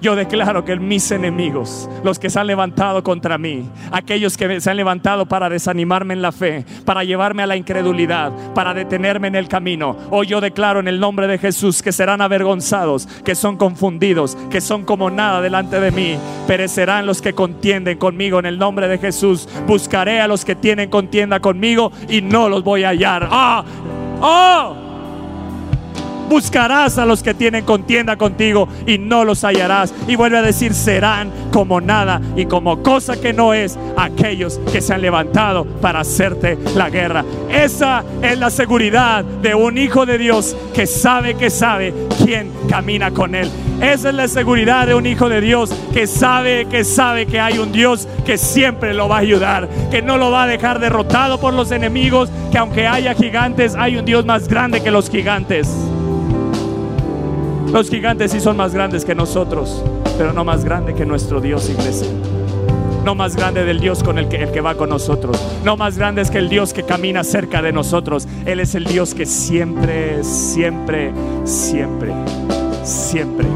[0.00, 4.70] Yo declaro que mis enemigos, los que se han levantado contra mí, aquellos que se
[4.70, 9.34] han levantado para desanimarme en la fe, para llevarme a la incredulidad, para detenerme en
[9.34, 13.56] el camino, hoy yo declaro en el nombre de Jesús que serán avergonzados, que son
[13.56, 16.16] confundidos, que son como nada delante de mí.
[16.46, 19.48] Perecerán los que contienden conmigo en el nombre de Jesús.
[19.66, 23.28] Buscaré a los que tienen contienda conmigo y no los voy a hallar.
[23.30, 23.64] ¡Ah!
[24.20, 24.87] ¡Oh!
[26.28, 29.94] Buscarás a los que tienen contienda contigo y no los hallarás.
[30.06, 34.80] Y vuelve a decir, serán como nada y como cosa que no es aquellos que
[34.80, 37.24] se han levantado para hacerte la guerra.
[37.50, 43.10] Esa es la seguridad de un hijo de Dios que sabe que sabe quién camina
[43.10, 43.50] con él.
[43.80, 47.58] Esa es la seguridad de un hijo de Dios que sabe que sabe que hay
[47.58, 51.38] un Dios que siempre lo va a ayudar, que no lo va a dejar derrotado
[51.38, 55.68] por los enemigos, que aunque haya gigantes, hay un Dios más grande que los gigantes.
[57.72, 59.82] Los gigantes sí son más grandes que nosotros,
[60.16, 62.08] pero no más grande que nuestro Dios, iglesia.
[63.04, 65.38] No más grande del Dios con el que, el que va con nosotros.
[65.64, 68.26] No más grande es que el Dios que camina cerca de nosotros.
[68.46, 71.12] Él es el Dios que siempre, siempre,
[71.44, 72.14] siempre,
[72.84, 73.46] siempre,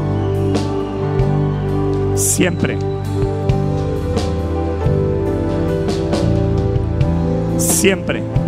[2.15, 2.77] siempre.
[7.57, 8.42] Siempre.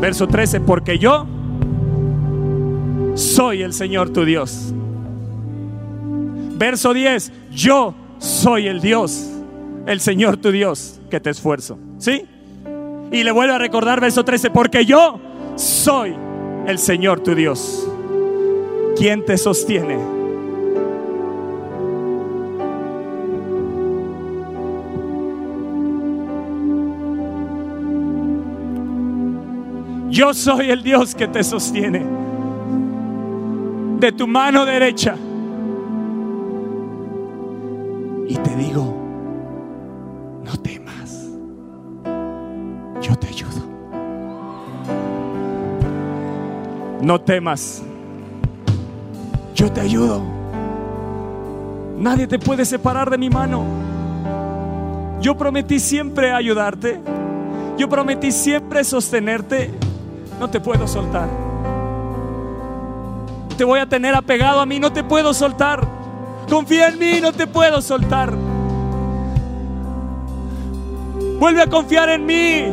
[0.00, 1.26] Verso 13, porque yo
[3.14, 4.72] soy el Señor tu Dios.
[6.56, 9.28] Verso 10, yo soy el Dios,
[9.86, 11.78] el Señor tu Dios, que te esfuerzo.
[11.98, 12.24] ¿Sí?
[13.12, 15.20] Y le vuelvo a recordar verso 13, porque yo
[15.56, 16.14] soy
[16.66, 17.86] el Señor tu Dios.
[18.96, 20.19] ¿Quién te sostiene?
[30.20, 32.04] Yo soy el Dios que te sostiene.
[33.98, 35.16] De tu mano derecha.
[38.28, 38.94] Y te digo,
[40.44, 41.26] no temas.
[43.00, 43.62] Yo te ayudo.
[47.00, 47.82] No temas.
[49.54, 50.22] Yo te ayudo.
[51.96, 53.64] Nadie te puede separar de mi mano.
[55.22, 57.00] Yo prometí siempre ayudarte.
[57.78, 59.88] Yo prometí siempre sostenerte
[60.40, 61.28] no te puedo soltar.
[63.58, 65.86] Te voy a tener apegado a mí, no te puedo soltar.
[66.48, 68.32] Confía en mí, no te puedo soltar.
[71.38, 72.64] Vuelve a confiar en mí.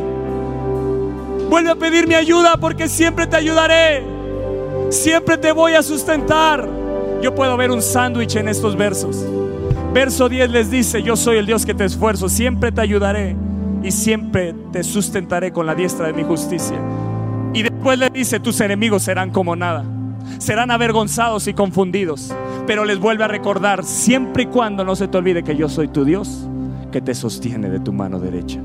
[1.50, 4.02] Vuelve a pedir mi ayuda porque siempre te ayudaré.
[4.88, 6.66] Siempre te voy a sustentar.
[7.20, 9.26] Yo puedo ver un sándwich en estos versos.
[9.92, 13.36] Verso 10 les dice, yo soy el Dios que te esfuerzo, siempre te ayudaré
[13.82, 16.78] y siempre te sustentaré con la diestra de mi justicia.
[17.78, 19.84] Después le dice, tus enemigos serán como nada.
[20.38, 22.34] Serán avergonzados y confundidos.
[22.66, 25.86] Pero les vuelve a recordar, siempre y cuando no se te olvide que yo soy
[25.86, 26.48] tu Dios,
[26.90, 28.58] que te sostiene de tu mano derecha.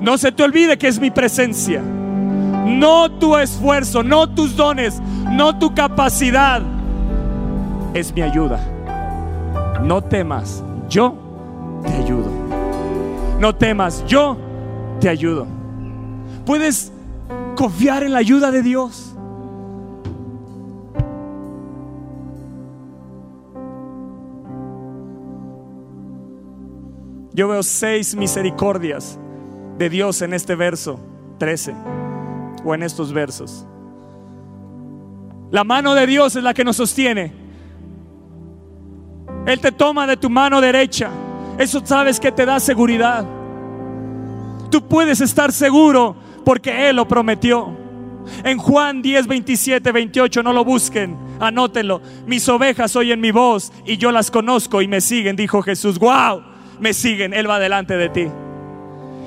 [0.00, 1.82] No se te olvide que es mi presencia.
[1.82, 6.62] No tu esfuerzo, no tus dones, no tu capacidad.
[7.94, 8.60] Es mi ayuda.
[9.82, 11.16] No temas, yo
[11.82, 12.30] te ayudo.
[13.40, 14.36] No temas, yo
[15.00, 15.46] te ayudo.
[16.46, 16.92] Puedes
[17.56, 19.14] confiar en la ayuda de Dios.
[27.32, 29.18] Yo veo seis misericordias
[29.78, 31.00] de Dios en este verso
[31.38, 31.74] 13
[32.64, 33.66] o en estos versos.
[35.50, 37.32] La mano de Dios es la que nos sostiene.
[39.46, 41.10] Él te toma de tu mano derecha.
[41.58, 43.24] Eso sabes que te da seguridad.
[44.70, 47.76] Tú puedes estar seguro porque Él lo prometió.
[48.44, 52.00] En Juan 10, 27, 28, no lo busquen, anótenlo.
[52.26, 55.98] Mis ovejas oyen mi voz y yo las conozco y me siguen, dijo Jesús.
[55.98, 56.42] ¡Wow!
[56.78, 58.26] Me siguen, Él va delante de ti.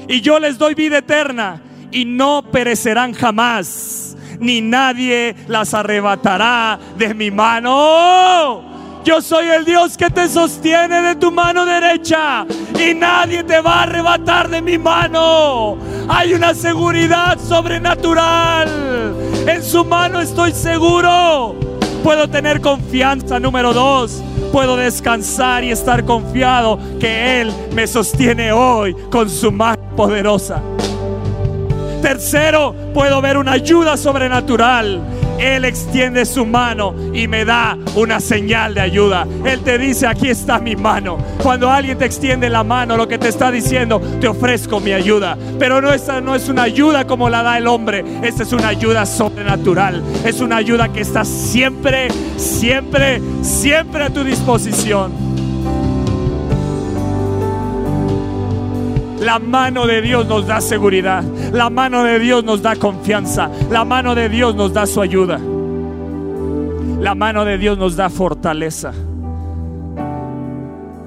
[0.08, 7.14] Y yo les doy vida eterna y no perecerán jamás, ni nadie las arrebatará de
[7.14, 8.73] mi mano.
[9.04, 12.46] Yo soy el Dios que te sostiene de tu mano derecha
[12.80, 15.78] y nadie te va a arrebatar de mi mano.
[16.08, 18.70] Hay una seguridad sobrenatural.
[19.46, 21.54] En su mano estoy seguro.
[22.02, 23.42] Puedo tener confianza.
[23.42, 29.82] Número dos, puedo descansar y estar confiado que Él me sostiene hoy con su mano
[29.98, 30.62] poderosa.
[32.02, 35.02] Tercero, puedo ver una ayuda sobrenatural
[35.40, 39.28] él extiende su mano y me da una señal de ayuda.
[39.46, 41.18] Él te dice, aquí está mi mano.
[41.42, 45.38] Cuando alguien te extiende la mano, lo que te está diciendo, te ofrezco mi ayuda.
[45.60, 48.04] Pero no, esta no es una ayuda como la da el hombre.
[48.22, 50.04] Esta es una ayuda sobrenatural.
[50.26, 55.33] Es una ayuda que está siempre, siempre, siempre a tu disposición.
[59.24, 61.24] La mano de Dios nos da seguridad.
[61.54, 63.50] La mano de Dios nos da confianza.
[63.70, 65.40] La mano de Dios nos da su ayuda.
[67.00, 68.92] La mano de Dios nos da fortaleza.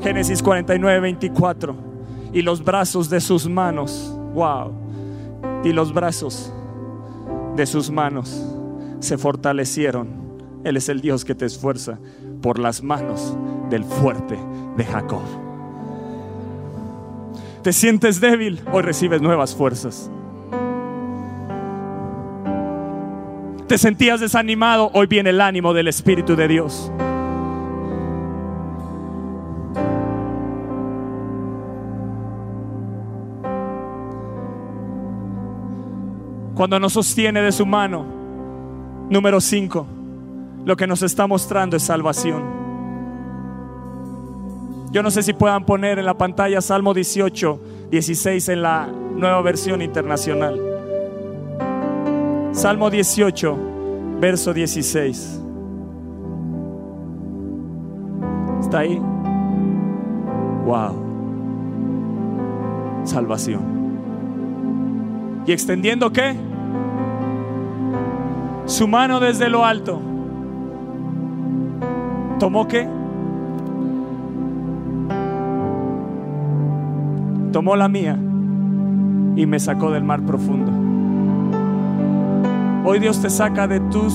[0.03, 1.77] Génesis 49, 24.
[2.33, 4.73] Y los brazos de sus manos, wow.
[5.63, 6.53] Y los brazos
[7.55, 8.43] de sus manos
[9.01, 10.09] se fortalecieron.
[10.65, 11.99] Él es el Dios que te esfuerza
[12.41, 13.37] por las manos
[13.69, 14.39] del fuerte
[14.77, 15.46] de Jacob.
[17.67, 20.09] Te sientes débil, hoy recibes nuevas fuerzas.
[23.67, 26.93] Te sentías desanimado, hoy viene el ánimo del Espíritu de Dios.
[36.55, 38.07] Cuando nos sostiene de su mano.
[39.11, 39.87] Número 5.
[40.65, 42.56] Lo que nos está mostrando es salvación.
[44.91, 47.61] Yo no sé si puedan poner en la pantalla Salmo 18,
[47.91, 50.61] 16 en la nueva versión internacional.
[52.53, 53.57] Salmo 18,
[54.21, 55.43] verso 16.
[58.61, 59.01] ¿Está ahí?
[60.65, 61.05] Wow.
[63.05, 63.77] Salvación.
[65.47, 66.35] ¿Y extendiendo qué?
[68.65, 70.01] Su mano desde lo alto.
[72.41, 72.96] ¿Tomó qué?
[77.57, 78.13] Tomó la mía
[79.35, 80.71] y me sacó del mar profundo.
[82.85, 84.13] Hoy Dios te saca de tus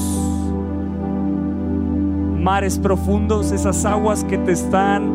[2.37, 5.11] mares profundos, esas aguas que te están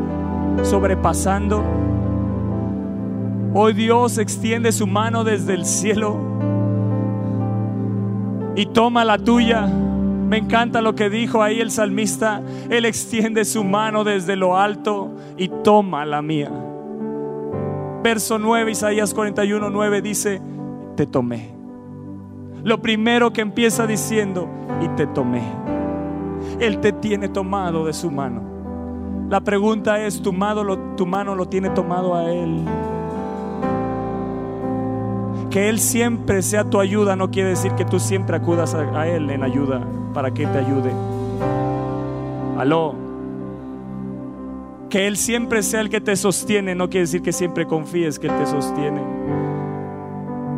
[0.65, 1.63] sobrepasando.
[3.55, 6.19] Hoy Dios extiende su mano desde el cielo
[8.57, 9.67] y toma la tuya.
[9.67, 12.43] Me encanta lo que dijo ahí el salmista.
[12.71, 16.66] Él extiende su mano desde lo alto y toma la mía.
[18.03, 20.41] Verso 9, Isaías 41, 9 dice,
[20.97, 21.55] te tomé.
[22.63, 24.49] Lo primero que empieza diciendo,
[24.81, 25.43] y te tomé.
[26.61, 28.43] Él te tiene tomado de su mano.
[29.29, 32.65] La pregunta es, ¿tu mano lo, tiene tomado a Él?
[35.51, 39.09] Que Él siempre sea tu ayuda no quiere decir que tú siempre acudas a, a
[39.09, 39.81] Él en ayuda
[40.13, 40.93] para que te ayude.
[42.59, 43.06] Aló.
[44.91, 48.29] Que Él siempre sea el que te sostiene no quiere decir que siempre confíes que
[48.29, 49.01] Él te sostiene.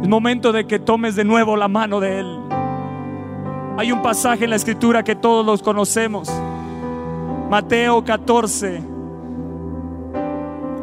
[0.03, 2.39] Es momento de que tomes de nuevo la mano de Él.
[3.79, 6.29] Hay un pasaje en la escritura que todos los conocemos.
[7.49, 8.83] Mateo 14,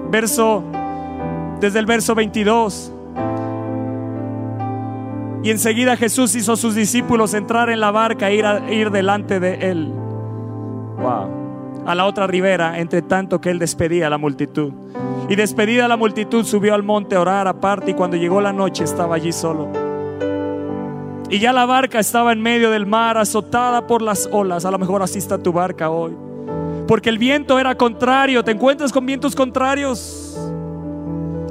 [0.10, 0.64] verso,
[1.60, 2.92] desde el verso 22.
[5.44, 9.40] Y enseguida Jesús hizo a sus discípulos entrar en la barca e ir, ir delante
[9.40, 9.94] de él.
[10.98, 11.35] Wow.
[11.86, 14.74] A la otra ribera, entre tanto que él despedía a la multitud.
[15.30, 18.84] Y despedida la multitud, subió al monte a orar aparte y cuando llegó la noche
[18.84, 19.70] estaba allí solo.
[21.30, 24.66] Y ya la barca estaba en medio del mar, azotada por las olas.
[24.66, 26.16] A lo mejor así está tu barca hoy.
[26.88, 28.44] Porque el viento era contrario.
[28.44, 30.38] ¿Te encuentras con vientos contrarios?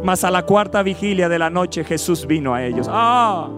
[0.04, 2.86] Mas a la cuarta vigilia de la noche Jesús vino a ellos.
[2.90, 3.48] Ah,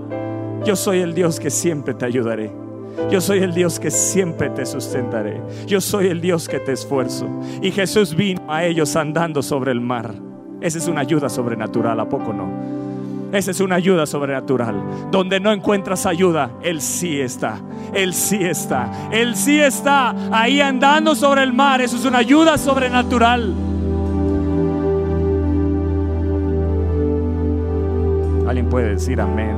[0.65, 2.66] yo soy el Dios que siempre te ayudaré.
[3.11, 5.41] Yo soy el Dios que siempre te sustentaré.
[5.67, 7.29] Yo soy el Dios que te esfuerzo.
[7.63, 10.15] Y Jesús vino a ellos andando sobre el mar.
[10.61, 12.77] Esa es una ayuda sobrenatural, ¿a poco no?
[13.33, 15.11] Esa es una ayuda sobrenatural.
[15.11, 17.61] Donde no encuentras ayuda, Él sí está.
[17.93, 18.91] Él sí está.
[19.13, 21.81] Él sí está ahí andando sobre el mar.
[21.81, 23.55] Eso es una ayuda sobrenatural.
[28.47, 29.57] Alguien puede decir amén.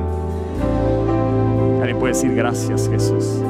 [1.79, 3.41] Alguien puede decir gracias Jesús.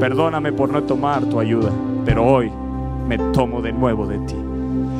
[0.00, 1.70] Perdóname por no tomar tu ayuda,
[2.04, 2.50] pero hoy
[3.06, 4.36] me tomo de nuevo de ti.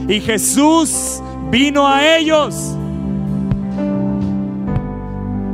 [0.09, 2.77] Y Jesús vino a ellos.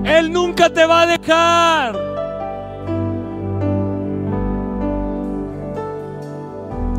[0.05, 1.97] Él nunca te va a dejar.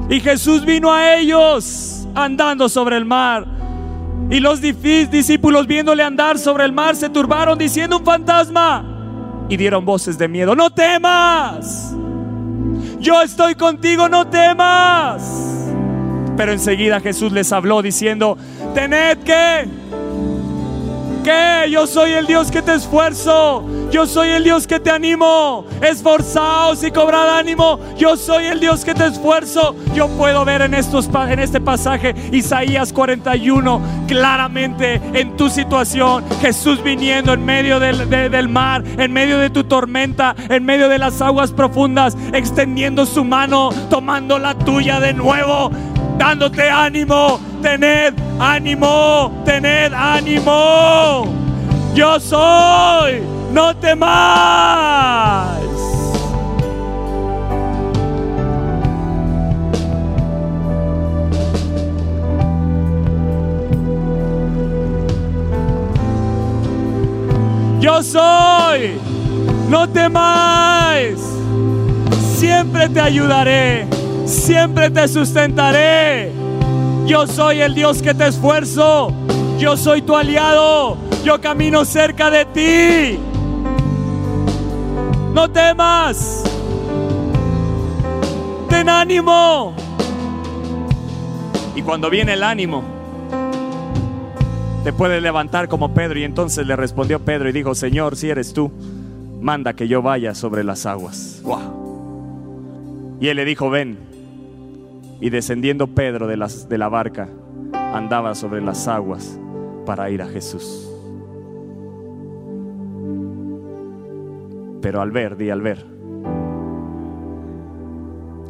[0.10, 3.55] Y Jesús vino a ellos andando sobre el mar.
[4.30, 9.46] Y los discípulos viéndole andar sobre el mar se turbaron diciendo un fantasma.
[9.50, 10.56] Y dieron voces de miedo.
[10.56, 11.94] No temas.
[13.00, 15.72] Yo estoy contigo, no temas.
[16.36, 18.38] Pero enseguida Jesús les habló diciendo,
[18.74, 19.68] tened que,
[21.70, 26.84] yo soy el Dios que te esfuerzo, yo soy el Dios que te animo, esforzaos
[26.84, 29.76] y cobrad ánimo, yo soy el Dios que te esfuerzo.
[29.94, 36.84] Yo puedo ver en, estos, en este pasaje Isaías 41 claramente en tu situación, Jesús
[36.84, 41.00] viniendo en medio del, de, del mar, en medio de tu tormenta, en medio de
[41.00, 45.72] las aguas profundas, extendiendo su mano, tomando la tuya de nuevo
[46.18, 47.40] dándote ánimo.
[47.62, 51.28] Tened ánimo, tened ánimo.
[51.94, 55.66] Yo soy, no temas.
[67.80, 69.00] Yo soy,
[69.70, 71.20] no temáis.
[72.36, 73.95] Siempre te ayudaré
[74.26, 76.32] siempre te sustentaré.
[77.06, 79.14] Yo soy el Dios que te esfuerzo.
[79.60, 80.98] Yo soy tu aliado.
[81.24, 83.20] Yo camino cerca de ti.
[85.34, 86.44] No temas.
[88.70, 89.76] Ten ánimo.
[91.76, 92.84] Y cuando viene el ánimo,
[94.84, 96.20] te puedes levantar como Pedro.
[96.20, 98.72] Y entonces le respondió Pedro y dijo, Señor, si eres tú,
[99.42, 101.44] manda que yo vaya sobre las aguas.
[103.20, 104.15] Y él le dijo, ven.
[105.20, 106.38] Y descendiendo Pedro de,
[106.78, 107.30] la barca,
[107.74, 109.40] andaba sobre las aguas
[109.86, 110.92] para ir a Jesús.
[114.82, 115.86] Pero al ver, di al ver,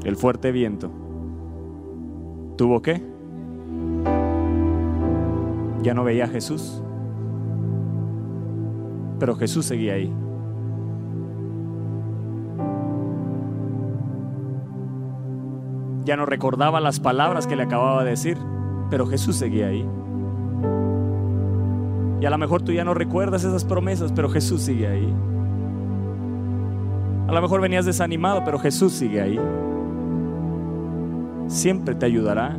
[0.03, 0.91] el fuerte viento,
[2.57, 3.01] ¿tuvo qué?
[5.81, 6.81] Ya no veía a Jesús,
[9.19, 10.24] pero Jesús seguía ahí.
[16.05, 18.37] Ya no recordaba las palabras que le acababa de decir,
[18.91, 19.89] pero Jesús seguía ahí.
[22.21, 25.13] Y a lo mejor tú ya no recuerdas esas promesas, pero Jesús sigue ahí.
[27.27, 29.39] A lo mejor venías desanimado, pero Jesús sigue ahí.
[31.47, 32.55] Siempre te ayudará.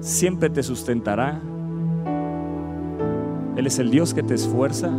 [0.00, 1.40] Siempre te sustentará.
[3.56, 4.90] Él es el Dios que te esfuerza.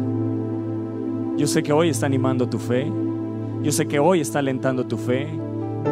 [1.37, 2.91] Yo sé que hoy está animando tu fe.
[3.61, 5.27] Yo sé que hoy está alentando tu fe.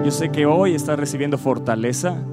[0.03, 2.23] Yo sé que hoy estás recibiendo fortaleza.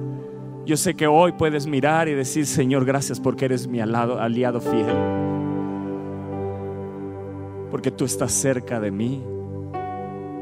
[0.65, 4.85] Yo sé que hoy puedes mirar y decir, Señor, gracias porque eres mi aliado, fiel.
[7.69, 9.23] Porque tú estás cerca de mí.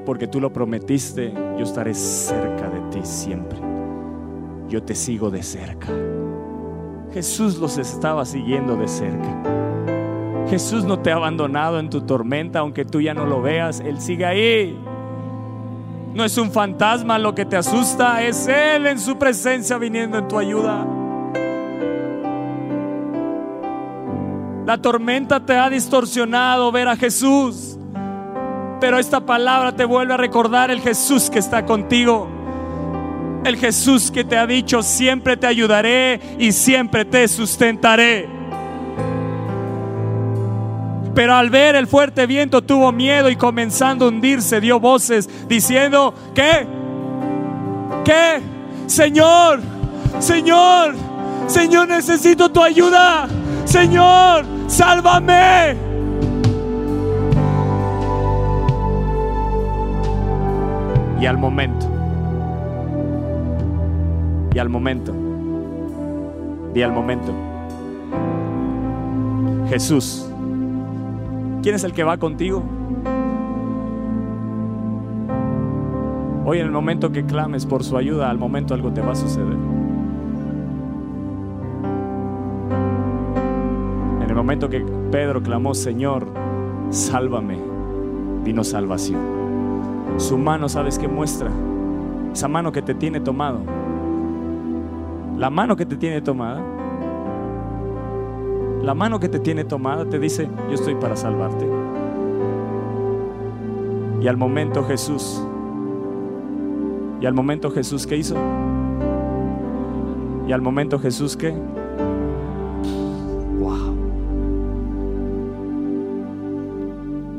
[0.06, 3.60] Porque tú lo prometiste, yo estaré cerca de ti siempre.
[4.70, 5.88] Yo te sigo de cerca.
[7.12, 9.42] Jesús los estaba siguiendo de cerca.
[10.48, 14.00] Jesús no te ha abandonado en tu tormenta, aunque tú ya no lo veas, Él
[14.00, 14.80] sigue ahí.
[16.16, 20.28] No es un fantasma lo que te asusta, es Él en su presencia viniendo en
[20.30, 20.88] tu ayuda.
[24.66, 27.78] La tormenta te ha distorsionado ver a Jesús,
[28.80, 32.30] pero esta palabra te vuelve a recordar el Jesús que está contigo.
[33.44, 38.35] El Jesús que te ha dicho, siempre te ayudaré y siempre te sustentaré.
[41.16, 46.14] Pero al ver el fuerte viento tuvo miedo y comenzando a hundirse dio voces diciendo,
[46.36, 46.68] ¿qué?
[48.04, 48.42] ¿Qué?
[48.86, 49.62] Señor,
[50.20, 50.94] Señor,
[51.48, 53.28] Señor, necesito tu ayuda.
[53.64, 55.78] Señor, sálvame.
[61.22, 61.88] Y al momento,
[64.54, 65.16] y al momento,
[66.76, 67.34] y al momento,
[69.70, 70.28] Jesús
[71.66, 72.62] ¿Quién es el que va contigo?
[76.46, 79.16] Hoy en el momento que clames por su ayuda, al momento algo te va a
[79.16, 79.58] suceder.
[84.22, 86.28] En el momento que Pedro clamó, Señor,
[86.92, 87.58] sálvame,
[88.44, 89.22] vino salvación.
[90.18, 91.50] Su mano, ¿sabes qué muestra?
[92.32, 93.62] Esa mano que te tiene tomado.
[95.36, 96.75] La mano que te tiene tomada
[98.84, 101.68] la mano que te tiene tomada te dice, yo estoy para salvarte.
[104.22, 105.42] Y al momento Jesús,
[107.22, 108.36] y al momento Jesús, ¿qué hizo?
[110.48, 111.56] Y al momento Jesús, ¿qué?
[113.60, 113.96] Wow.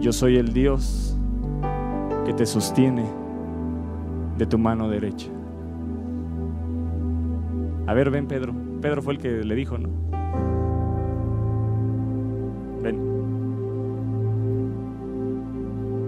[0.01, 1.17] Yo soy el Dios
[2.25, 3.05] que te sostiene
[4.37, 5.29] de tu mano derecha.
[7.87, 8.53] A ver, ven Pedro.
[8.81, 9.89] Pedro fue el que le dijo, ¿no?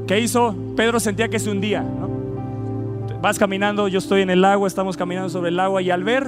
[0.08, 0.56] ¿Qué hizo?
[0.74, 1.82] Pedro sentía que se hundía.
[1.82, 2.08] ¿no?
[3.20, 6.26] Vas caminando, yo estoy en el agua, estamos caminando sobre el agua y al ver,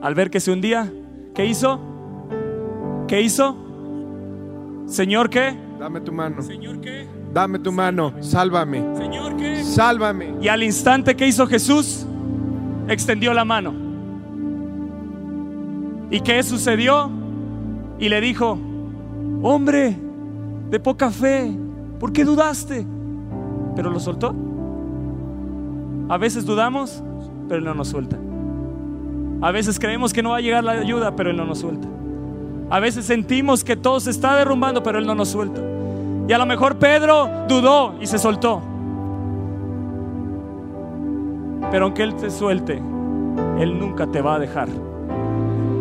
[0.00, 0.90] al ver que se hundía,
[1.34, 1.78] ¿qué hizo?
[3.06, 3.54] ¿Qué hizo?
[4.86, 5.54] Señor, ¿qué?
[5.78, 6.40] Dame tu mano.
[6.40, 7.06] Señor, ¿qué?
[7.34, 8.14] Dame tu mano.
[8.20, 8.82] Sálvame.
[8.96, 9.62] Señor, ¿qué?
[9.62, 10.36] Sálvame.
[10.40, 12.06] Y al instante que hizo Jesús,
[12.88, 13.74] extendió la mano.
[16.10, 17.10] ¿Y qué sucedió?
[17.98, 18.58] Y le dijo,
[19.42, 19.94] hombre
[20.70, 21.65] de poca fe,
[21.98, 22.86] ¿Por qué dudaste?
[23.74, 24.34] Pero lo soltó.
[26.08, 27.02] A veces dudamos,
[27.48, 28.16] pero Él no nos suelta.
[29.42, 31.88] A veces creemos que no va a llegar la ayuda, pero Él no nos suelta.
[32.70, 35.60] A veces sentimos que todo se está derrumbando, pero Él no nos suelta.
[36.28, 38.60] Y a lo mejor Pedro dudó y se soltó.
[41.70, 42.80] Pero aunque Él te suelte,
[43.58, 44.68] Él nunca te va a dejar.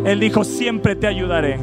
[0.06, 1.60] Él dijo, siempre te ayudaré,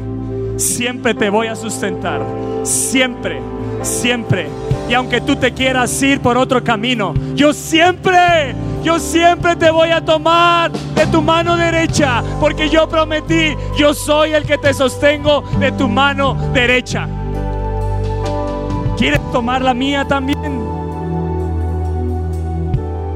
[0.57, 2.21] siempre te voy a sustentar,
[2.63, 3.41] siempre
[3.83, 4.47] siempre.
[4.89, 9.89] Y aunque tú te quieras ir por otro camino, yo siempre, yo siempre te voy
[9.89, 15.43] a tomar de tu mano derecha, porque yo prometí, yo soy el que te sostengo
[15.59, 17.07] de tu mano derecha.
[18.97, 20.61] ¿Quieres tomar la mía también?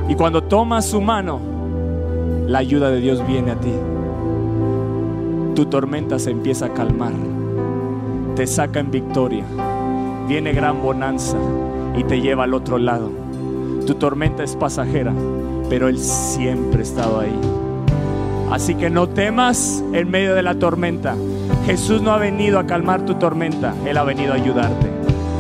[0.10, 1.40] Y cuando tomas su mano,
[2.48, 3.74] la ayuda de Dios viene a ti.
[5.54, 7.14] tu tormenta se empieza a calmar,
[8.36, 9.44] te saca en victoria,
[10.28, 11.38] viene gran bonanza
[11.96, 13.10] y te lleva al otro lado.
[13.86, 15.14] Tu tormenta es pasajera,
[15.70, 17.40] pero Él siempre ha estado ahí.
[18.52, 21.16] Así que no temas en medio de la tormenta.
[21.66, 24.87] Jesús no ha venido a calmar tu tormenta, Él ha venido a ayudarte.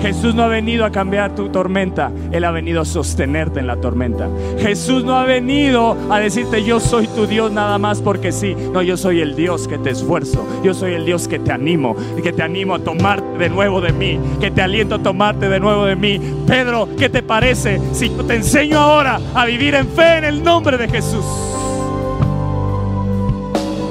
[0.01, 3.77] Jesús no ha venido a cambiar tu tormenta, Él ha venido a sostenerte en la
[3.77, 4.29] tormenta.
[4.59, 8.55] Jesús no ha venido a decirte yo soy tu Dios nada más porque sí.
[8.71, 11.95] No, yo soy el Dios que te esfuerzo, yo soy el Dios que te animo,
[12.21, 15.59] que te animo a tomarte de nuevo de mí, que te aliento a tomarte de
[15.59, 16.19] nuevo de mí.
[16.45, 20.77] Pedro, ¿qué te parece si te enseño ahora a vivir en fe en el nombre
[20.77, 21.25] de Jesús?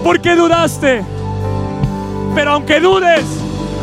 [0.04, 1.02] ¿Por qué dudaste?
[2.34, 3.24] Pero aunque dudes,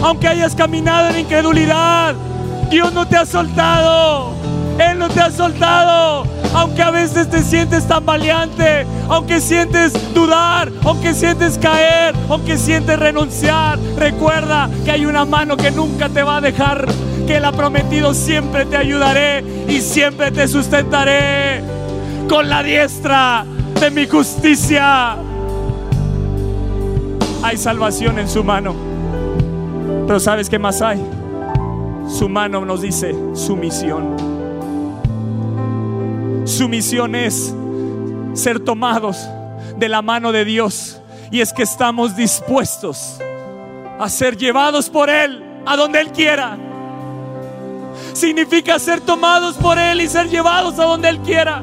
[0.03, 2.13] aunque hayas caminado en incredulidad,
[2.69, 4.33] Dios no te ha soltado.
[4.77, 6.25] Él no te ha soltado.
[6.53, 12.99] Aunque a veces te sientes tan valiente, aunque sientes dudar, aunque sientes caer, aunque sientes
[12.99, 16.85] renunciar, recuerda que hay una mano que nunca te va a dejar,
[17.25, 21.63] que Él ha prometido siempre te ayudaré y siempre te sustentaré
[22.27, 23.45] con la diestra
[23.79, 25.15] de mi justicia.
[27.41, 28.92] Hay salvación en su mano.
[30.14, 31.03] Pero ¿sabes qué más hay?
[32.07, 34.16] Su mano nos dice su misión.
[36.45, 37.51] Su misión es
[38.36, 39.28] ser tomados
[39.76, 41.01] de la mano de Dios.
[41.32, 43.18] Y es que estamos dispuestos
[43.99, 46.59] a ser llevados por Él a donde Él quiera.
[48.14, 51.59] Significa ser tomados por Él y ser llevados a donde Él quiera.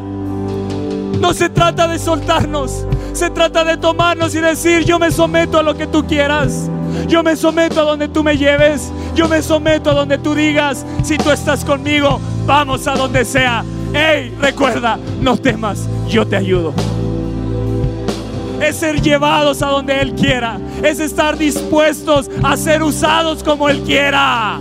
[1.21, 5.63] No se trata de soltarnos, se trata de tomarnos y decir, yo me someto a
[5.63, 6.69] lo que tú quieras.
[7.09, 8.93] Yo me someto a donde tú me lleves.
[9.14, 13.64] Yo me someto a donde tú digas, si tú estás conmigo, vamos a donde sea.
[13.93, 16.72] Hey, recuerda, no temas, yo te ayudo.
[18.61, 20.59] Es ser llevados a donde Él quiera.
[20.82, 24.59] Es estar dispuestos a ser usados como Él quiera.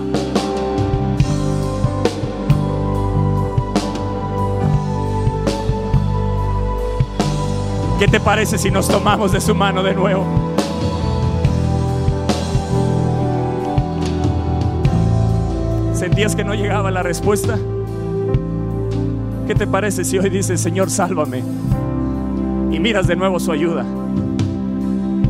[8.00, 10.49] ¿Qué te parece si nos tomamos de su mano de nuevo?
[16.00, 17.60] ¿Sentías que no llegaba la respuesta?
[19.46, 21.44] ¿Qué te parece si hoy dices, Señor, sálvame?
[22.72, 23.86] Y miras de nuevo su ayuda.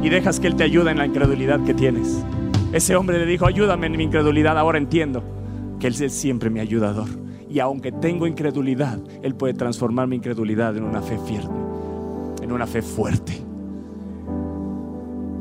[0.03, 2.24] Y dejas que Él te ayude en la incredulidad que tienes.
[2.72, 4.59] Ese hombre le dijo, ayúdame en mi incredulidad.
[4.59, 5.24] Ahora entiendo
[5.80, 7.07] que Él es siempre mi ayudador.
[7.49, 11.57] Y aunque tengo incredulidad, Él puede transformar mi incredulidad en una fe firme,
[12.43, 13.34] en una fe fuerte.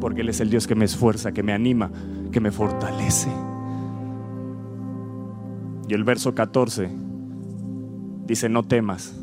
[0.01, 1.91] Porque Él es el Dios que me esfuerza, que me anima,
[2.33, 3.29] que me fortalece.
[5.89, 6.91] Y el verso 14
[8.26, 9.14] dice, no temas,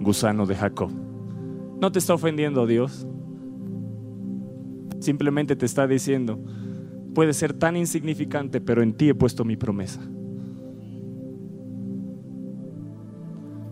[0.00, 0.90] gusano de Jacob.
[1.80, 3.06] No te está ofendiendo Dios.
[5.00, 6.38] Simplemente te está diciendo,
[7.14, 10.00] puede ser tan insignificante, pero en ti he puesto mi promesa.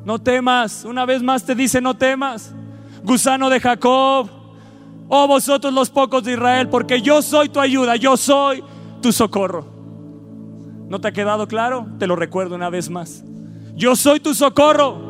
[0.06, 2.54] No temas, una vez más te dice, no temas,
[3.04, 4.30] gusano de Jacob,
[5.08, 8.64] oh vosotros los pocos de Israel, porque yo soy tu ayuda, yo soy
[9.02, 9.77] tu socorro.
[10.88, 11.86] ¿No te ha quedado claro?
[11.98, 13.22] Te lo recuerdo una vez más.
[13.74, 15.06] Yo soy tu socorro.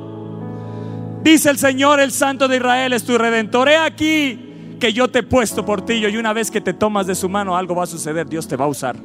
[1.23, 3.69] Dice el Señor, el Santo de Israel, es tu redentor.
[3.69, 7.07] He aquí que yo te he puesto por ti y una vez que te tomas
[7.07, 8.29] de su mano algo va a suceder.
[8.29, 8.97] Dios te va a usar.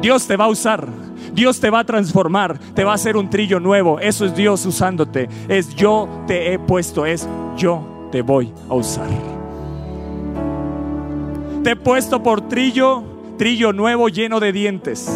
[0.00, 0.86] Dios te va a usar.
[1.32, 2.56] Dios te va a transformar.
[2.74, 3.98] Te va a hacer un trillo nuevo.
[3.98, 5.28] Eso es Dios usándote.
[5.48, 7.04] Es yo te he puesto.
[7.04, 9.08] Es yo te voy a usar.
[11.64, 13.02] Te he puesto por trillo,
[13.38, 15.10] trillo nuevo lleno de dientes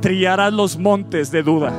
[0.00, 1.72] Trillarás los montes de duda,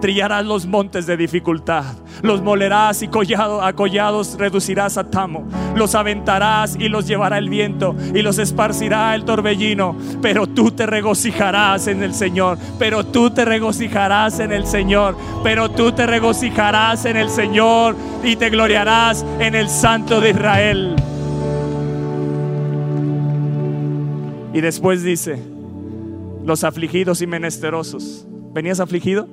[0.00, 1.84] trillarás los montes de dificultad,
[2.22, 7.94] los molerás y a collados reducirás a tamo, los aventarás y los llevará el viento
[8.14, 13.44] y los esparcirá el torbellino, pero tú te regocijarás en el Señor, pero tú te
[13.44, 19.54] regocijarás en el Señor, pero tú te regocijarás en el Señor y te gloriarás en
[19.54, 20.96] el Santo de Israel.
[24.54, 25.55] Y después dice,
[26.46, 28.26] los afligidos y menesterosos.
[28.54, 29.26] ¿Venías afligido?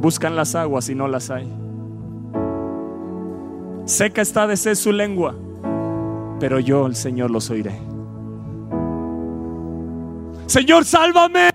[0.00, 1.52] Buscan las aguas y no las hay.
[3.84, 5.34] Seca está de sed su lengua,
[6.40, 7.78] pero yo, el Señor, los oiré.
[10.46, 11.50] Señor, sálvame.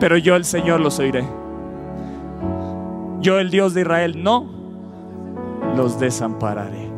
[0.00, 1.24] Pero yo, el Señor, los oiré.
[3.20, 4.50] Yo, el Dios de Israel, no
[5.76, 6.93] los desampararé.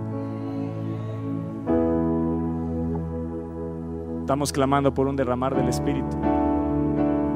[4.26, 6.16] Estamos clamando por un derramar del Espíritu.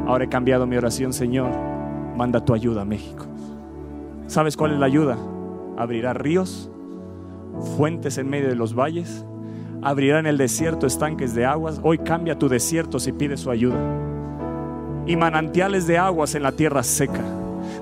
[0.09, 1.49] Ahora he cambiado mi oración, Señor.
[2.17, 3.27] Manda tu ayuda a México.
[4.27, 5.17] ¿Sabes cuál es la ayuda?
[5.79, 6.69] Abrirá ríos
[7.77, 9.25] fuentes en medio de los valles,
[9.83, 11.81] abrirá en el desierto estanques de aguas.
[11.85, 13.79] Hoy cambia tu desierto si pides su ayuda.
[15.07, 17.23] Y manantiales de aguas en la tierra seca.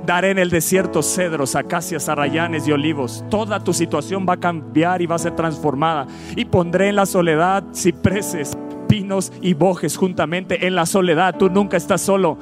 [0.04, 3.24] Daré en el desierto cedros, acacias, arrayanes y olivos.
[3.30, 6.06] Toda tu situación va a cambiar y va a ser transformada.
[6.36, 8.54] Y pondré en la soledad cipreses,
[8.89, 11.36] pinos y bojes juntamente en la soledad.
[11.36, 12.39] Tú nunca estás solo.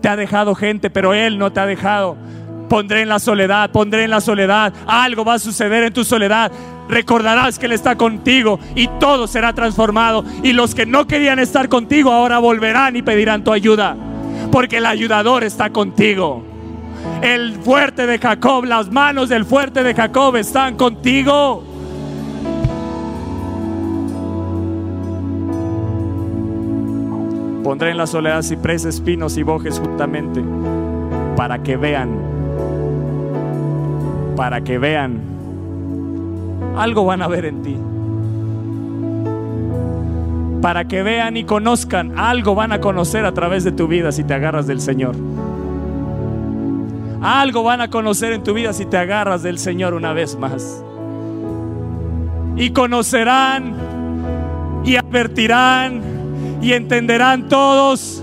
[0.00, 2.16] Te ha dejado gente, pero Él no te ha dejado.
[2.68, 4.72] Pondré en la soledad, pondré en la soledad.
[4.86, 6.52] Algo va a suceder en tu soledad.
[6.88, 10.24] Recordarás que Él está contigo y todo será transformado.
[10.42, 13.96] Y los que no querían estar contigo ahora volverán y pedirán tu ayuda.
[14.52, 16.44] Porque el ayudador está contigo.
[17.22, 21.64] El fuerte de Jacob, las manos del fuerte de Jacob están contigo.
[27.68, 30.42] Pondré en la soledad cipreses, pinos y bojes juntamente
[31.36, 32.08] para que vean,
[34.36, 35.20] para que vean,
[36.78, 37.76] algo van a ver en ti.
[40.62, 44.24] Para que vean y conozcan, algo van a conocer a través de tu vida si
[44.24, 45.14] te agarras del Señor.
[47.20, 50.82] Algo van a conocer en tu vida si te agarras del Señor una vez más.
[52.56, 53.74] Y conocerán
[54.86, 56.17] y advertirán
[56.60, 58.22] y entenderán todos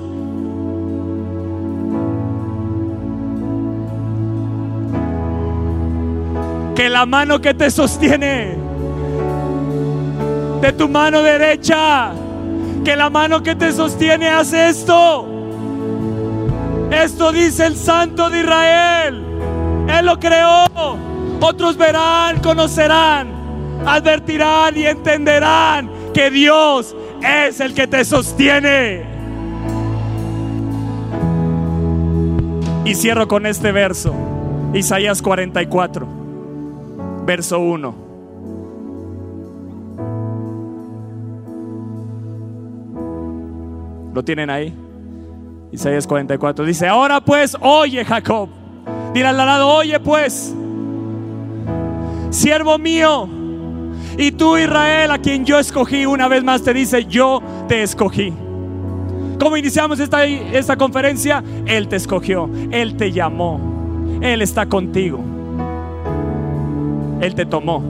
[6.75, 8.57] que la mano que te sostiene
[10.61, 12.11] de tu mano derecha,
[12.83, 15.27] que la mano que te sostiene hace esto.
[16.91, 19.23] Esto dice el Santo de Israel.
[19.87, 20.65] Él lo creó.
[21.39, 23.27] Otros verán, conocerán,
[23.85, 29.03] advertirán y entenderán que Dios es el que te sostiene.
[32.85, 34.13] Y cierro con este verso,
[34.73, 36.07] Isaías 44,
[37.25, 38.05] verso 1.
[44.13, 44.73] ¿Lo tienen ahí?
[45.71, 48.49] Isaías 44 dice, ahora pues, oye Jacob,
[49.13, 50.55] dile al lado, oye pues,
[52.29, 53.27] siervo mío,
[54.17, 58.33] y tú Israel, a quien yo escogí, una vez más te dice, yo te escogí.
[59.39, 61.43] ¿Cómo iniciamos esta, esta conferencia?
[61.65, 63.59] Él te escogió, Él te llamó,
[64.21, 65.19] Él está contigo,
[67.19, 67.83] Él te tomó,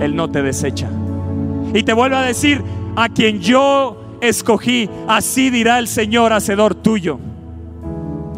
[0.00, 0.88] Él no te desecha.
[1.72, 2.62] Y te vuelve a decir,
[2.96, 7.18] a quien yo escogí, así dirá el Señor, hacedor tuyo.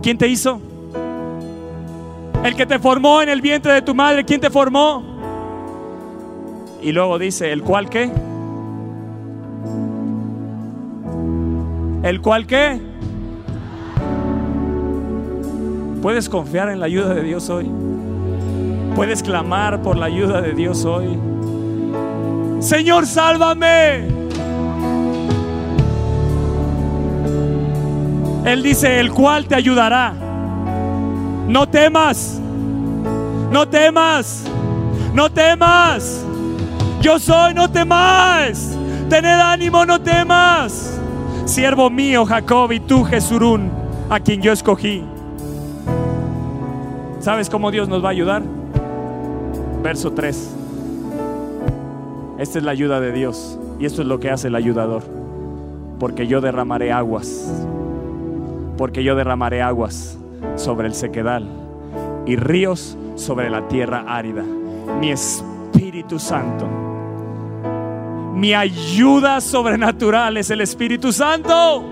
[0.03, 0.61] ¿Quién te hizo?
[2.45, 5.20] El que te formó en el vientre de tu madre, ¿quién te formó?
[6.83, 8.11] Y luego dice, ¿el cual qué?
[12.03, 12.81] ¿El cual qué?
[16.01, 17.71] Puedes confiar en la ayuda de Dios hoy.
[18.97, 21.19] Puedes clamar por la ayuda de Dios hoy.
[22.61, 24.21] Señor, sálvame.
[28.47, 30.15] Él dice, el cual te ayudará.
[31.47, 32.41] No temas.
[33.51, 34.45] No temas.
[35.13, 36.25] No temas.
[37.01, 38.77] Yo soy, no temas.
[39.09, 40.99] Tened ánimo, no temas.
[41.47, 43.71] Siervo mío, Jacob, y tú, Jesurún,
[44.11, 45.03] a quien yo escogí.
[47.21, 48.43] ¿Sabes cómo Dios nos va a ayudar?
[49.83, 50.57] Verso 3.
[52.39, 53.59] Esta es la ayuda de Dios.
[53.79, 55.03] Y esto es lo que hace el ayudador.
[55.99, 57.51] Porque yo derramaré aguas.
[58.77, 60.19] Porque yo derramaré aguas
[60.57, 61.49] sobre el sequedal
[62.27, 64.45] y ríos sobre la tierra árida.
[65.01, 65.50] Mi Espíritu
[66.19, 66.69] Santo.
[68.35, 71.85] Mi ayuda sobrenatural es el Espíritu Santo.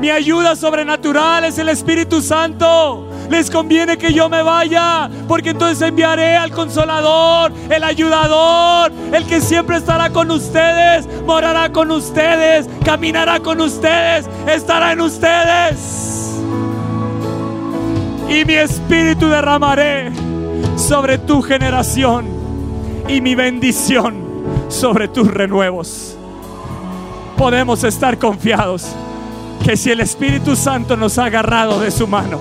[0.00, 3.08] Mi ayuda sobrenatural es el Espíritu Santo.
[3.30, 9.40] Les conviene que yo me vaya, porque entonces enviaré al consolador, el ayudador, el que
[9.40, 16.40] siempre estará con ustedes, morará con ustedes, caminará con ustedes, estará en ustedes.
[18.28, 20.25] Y mi espíritu derramaré
[20.76, 22.26] sobre tu generación
[23.08, 24.14] y mi bendición
[24.68, 26.16] sobre tus renuevos.
[27.36, 28.86] Podemos estar confiados
[29.64, 32.40] que si el Espíritu Santo nos ha agarrado de su mano,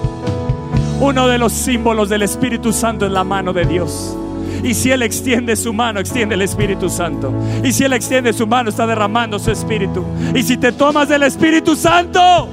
[1.00, 4.16] uno de los símbolos del Espíritu Santo es la mano de Dios.
[4.64, 7.34] Y si Él extiende su mano, extiende el Espíritu Santo.
[7.64, 10.04] Y si Él extiende su mano, está derramando su Espíritu.
[10.34, 12.48] Y si te tomas del Espíritu Santo,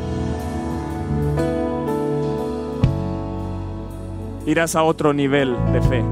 [4.53, 6.05] irás a otro nivel de fe.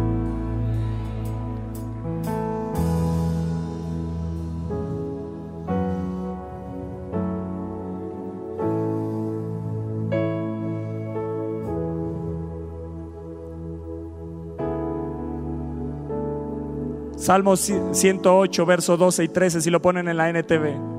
[17.17, 20.90] Salmo 108, verso 12 y 13, si lo ponen en la NTV.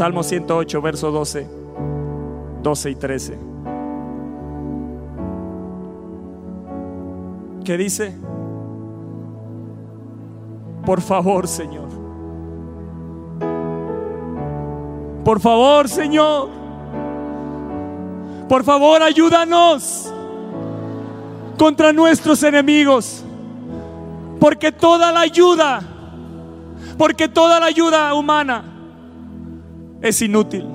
[0.00, 1.46] Salmo 108, verso 12,
[2.62, 3.38] 12 y 13.
[7.62, 8.16] ¿Qué dice?
[10.86, 11.90] Por favor, Señor.
[15.22, 16.48] Por favor, Señor.
[18.48, 20.10] Por favor, ayúdanos
[21.58, 23.22] contra nuestros enemigos.
[24.40, 25.82] Porque toda la ayuda,
[26.96, 28.79] porque toda la ayuda humana
[30.02, 30.66] es inútil.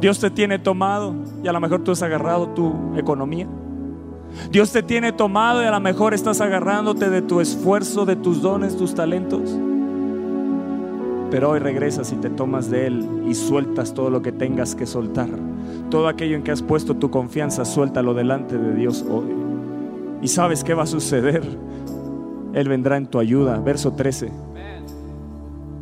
[0.00, 1.14] Dios te tiene tomado
[1.44, 3.46] y a lo mejor tú has agarrado tu economía.
[4.50, 8.42] Dios te tiene tomado y a lo mejor estás agarrándote de tu esfuerzo, de tus
[8.42, 9.56] dones, tus talentos.
[11.30, 14.86] Pero hoy regresas y te tomas de Él y sueltas todo lo que tengas que
[14.86, 15.28] soltar.
[15.88, 19.32] Todo aquello en que has puesto tu confianza, suéltalo delante de Dios hoy.
[20.20, 21.42] ¿Y sabes qué va a suceder?
[22.54, 23.58] Él vendrá en tu ayuda.
[23.58, 24.30] Verso 13.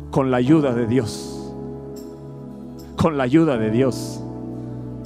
[0.09, 1.53] Con la ayuda de Dios.
[2.95, 4.21] Con la ayuda de Dios.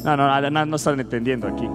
[0.03, 1.67] No, no, no, no están entendiendo aquí.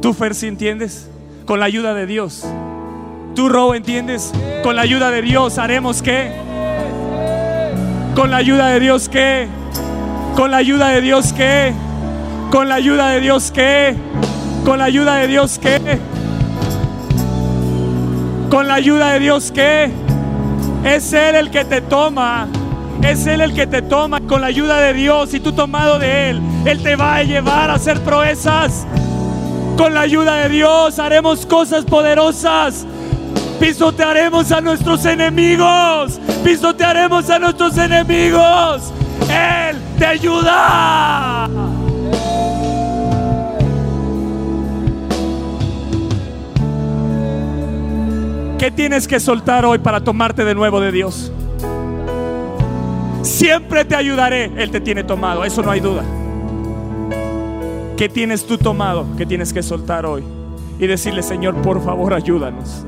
[0.00, 1.10] ¿Tú, Fer, si entiendes?
[1.44, 2.46] Con la ayuda de Dios.
[3.34, 4.32] ¿Tú, Ro, entiendes?
[4.62, 6.32] Con la ayuda de Dios haremos qué?
[8.14, 9.48] Con la ayuda de Dios qué?
[10.36, 11.72] Con la ayuda de Dios qué?
[12.50, 13.96] Con la ayuda de Dios qué?
[14.64, 15.98] Con la ayuda de Dios qué?
[18.50, 19.90] Con la ayuda de Dios qué?
[20.84, 22.48] Es Él el que te toma.
[23.02, 26.30] Es Él el que te toma con la ayuda de Dios y tú tomado de
[26.30, 26.40] Él.
[26.64, 28.86] Él te va a llevar a hacer proezas.
[29.76, 32.86] Con la ayuda de Dios haremos cosas poderosas.
[33.60, 36.18] Pisotearemos a nuestros enemigos.
[36.42, 38.92] Pisotearemos a nuestros enemigos.
[39.28, 41.48] Él te ayuda.
[48.58, 51.30] ¿Qué tienes que soltar hoy para tomarte de nuevo de Dios?
[53.22, 54.50] Siempre te ayudaré.
[54.56, 56.02] Él te tiene tomado, eso no hay duda.
[57.96, 60.24] ¿Qué tienes tú tomado que tienes que soltar hoy?
[60.80, 62.84] Y decirle, Señor, por favor, ayúdanos.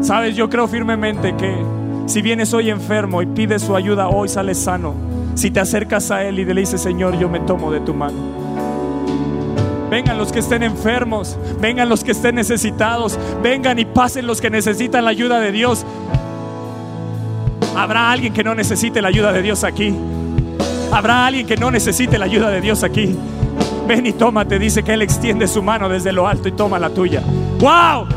[0.00, 1.52] Sabes, yo creo firmemente que
[2.06, 4.94] si vienes hoy enfermo y pides su ayuda hoy, sales sano.
[5.34, 8.43] Si te acercas a Él y le dices, Señor, yo me tomo de tu mano.
[9.94, 14.50] Vengan los que estén enfermos, vengan los que estén necesitados, vengan y pasen los que
[14.50, 15.86] necesitan la ayuda de Dios.
[17.76, 19.94] Habrá alguien que no necesite la ayuda de Dios aquí.
[20.90, 23.16] Habrá alguien que no necesite la ayuda de Dios aquí.
[23.86, 26.90] Ven y tómate, dice que Él extiende su mano desde lo alto y toma la
[26.90, 27.22] tuya.
[27.60, 28.08] ¡Wow!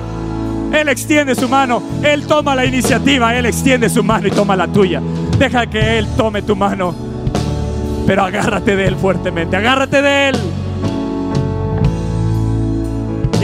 [0.73, 4.67] Él extiende su mano, Él toma la iniciativa, Él extiende su mano y toma la
[4.67, 4.99] tuya.
[5.37, 6.95] Deja que Él tome tu mano,
[8.07, 10.37] pero agárrate de Él fuertemente, agárrate de Él.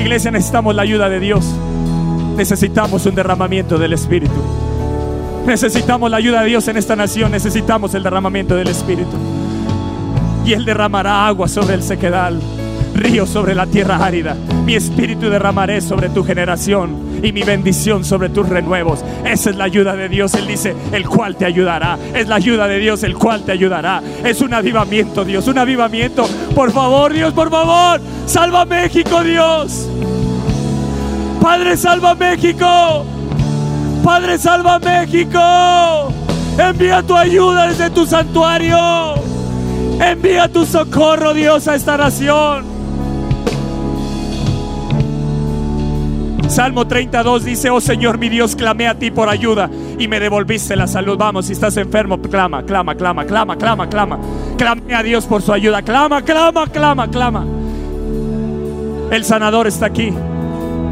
[0.04, 1.46] Iglesia, necesitamos la ayuda de Dios.
[2.36, 4.36] Necesitamos un derramamiento del Espíritu.
[5.48, 7.32] Necesitamos la ayuda de Dios en esta nación.
[7.32, 9.16] Necesitamos el derramamiento del Espíritu.
[10.46, 12.42] Y Él derramará agua sobre el sequedal,
[12.94, 14.36] río sobre la tierra árida.
[14.66, 19.04] Mi espíritu derramaré sobre tu generación y mi bendición sobre tus renuevos.
[19.26, 20.34] Esa es la ayuda de Dios.
[20.36, 21.98] Él dice, el cual te ayudará.
[22.14, 24.02] Es la ayuda de Dios, el cual te ayudará.
[24.24, 26.26] Es un avivamiento, Dios, un avivamiento.
[26.56, 29.90] Por favor, Dios, por favor, salva México, Dios.
[31.42, 33.06] Padre, salva México.
[34.02, 35.40] Padre, salva México.
[36.58, 39.16] Envía tu ayuda desde tu santuario.
[40.00, 42.73] Envía tu socorro, Dios, a esta nación.
[46.54, 50.76] Salmo 32 dice, oh Señor mi Dios, clamé a ti por ayuda y me devolviste
[50.76, 51.18] la salud.
[51.18, 54.20] Vamos, si estás enfermo, clama, clama, clama, clama, clama, clama.
[54.56, 55.82] Clamé a Dios por su ayuda.
[55.82, 57.44] Clama, clama, clama, clama.
[59.10, 60.14] El sanador está aquí.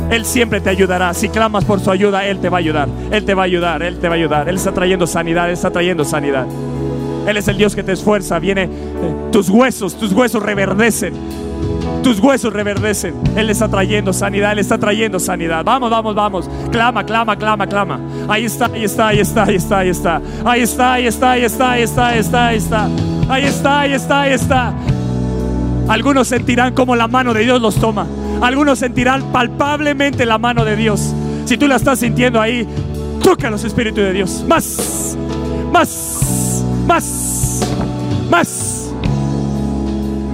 [0.10, 1.14] Él siempre te ayudará.
[1.14, 2.90] Si clamas por su ayuda, Él te va a ayudar.
[3.12, 4.50] Él te va a ayudar, Él te va a ayudar.
[4.50, 6.48] Él está trayendo sanidad, Él está trayendo sanidad.
[7.28, 8.40] Él es el Dios que te esfuerza.
[8.40, 8.70] Viene, eh,
[9.32, 11.14] tus huesos, tus huesos reverdecen.
[12.04, 13.14] Tus huesos reverdecen.
[13.36, 15.64] Él está trayendo sanidad, Él está trayendo sanidad.
[15.64, 16.50] Vamos, vamos, vamos.
[16.72, 18.00] Clama, clama, clama, clama.
[18.28, 20.22] Ahí está, ahí está, ahí está, ahí está, ahí está.
[20.46, 22.90] Ahí está, ahí está, ahí está, ahí está, ahí está, ahí está.
[23.30, 24.74] Ahí está, ahí está, ahí está.
[25.88, 28.08] Algunos sentirán como la mano de Dios los toma.
[28.42, 31.14] Algunos sentirán palpablemente la mano de Dios.
[31.46, 32.68] Si tú la estás sintiendo ahí,
[33.22, 34.44] toca los espíritus de Dios.
[34.48, 35.16] Más,
[35.72, 36.41] más,
[36.92, 37.62] más,
[38.30, 38.92] más.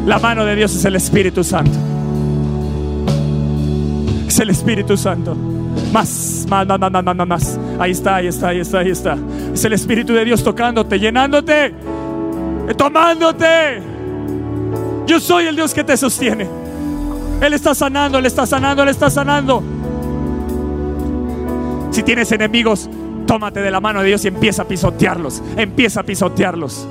[0.07, 1.77] La mano de Dios es el Espíritu Santo.
[4.27, 5.35] Es el Espíritu Santo.
[5.93, 7.59] Más, más, más, más, más, más.
[7.79, 9.17] Ahí está, ahí está, ahí está, ahí está.
[9.53, 11.73] Es el Espíritu de Dios tocándote, llenándote,
[12.75, 13.81] tomándote.
[15.05, 16.47] Yo soy el Dios que te sostiene.
[17.39, 19.61] Él está sanando, Él está sanando, Él está sanando.
[21.91, 22.89] Si tienes enemigos,
[23.27, 25.43] tómate de la mano de Dios y empieza a pisotearlos.
[25.55, 26.87] Empieza a pisotearlos.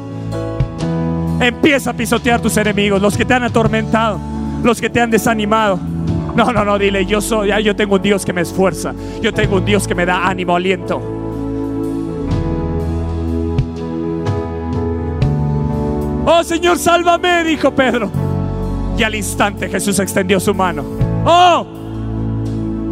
[1.40, 4.20] Empieza a pisotear tus enemigos, los que te han atormentado,
[4.62, 5.80] los que te han desanimado.
[6.36, 8.94] No, no, no, dile, yo soy, yo tengo un Dios que me esfuerza.
[9.22, 11.02] Yo tengo un Dios que me da ánimo, aliento.
[16.26, 18.10] Oh Señor, sálvame, dijo Pedro.
[18.98, 20.84] Y al instante Jesús extendió su mano.
[21.24, 21.66] Oh,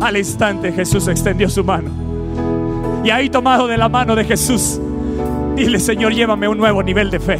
[0.00, 2.03] al instante Jesús extendió su mano.
[3.04, 4.80] Y ahí tomado de la mano de Jesús,
[5.54, 7.38] dile, Señor, llévame a un nuevo nivel de fe.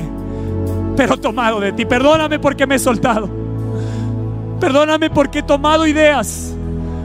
[0.95, 3.29] Pero tomado de ti, perdóname porque me he soltado.
[4.61, 6.55] Perdóname porque he tomado ideas.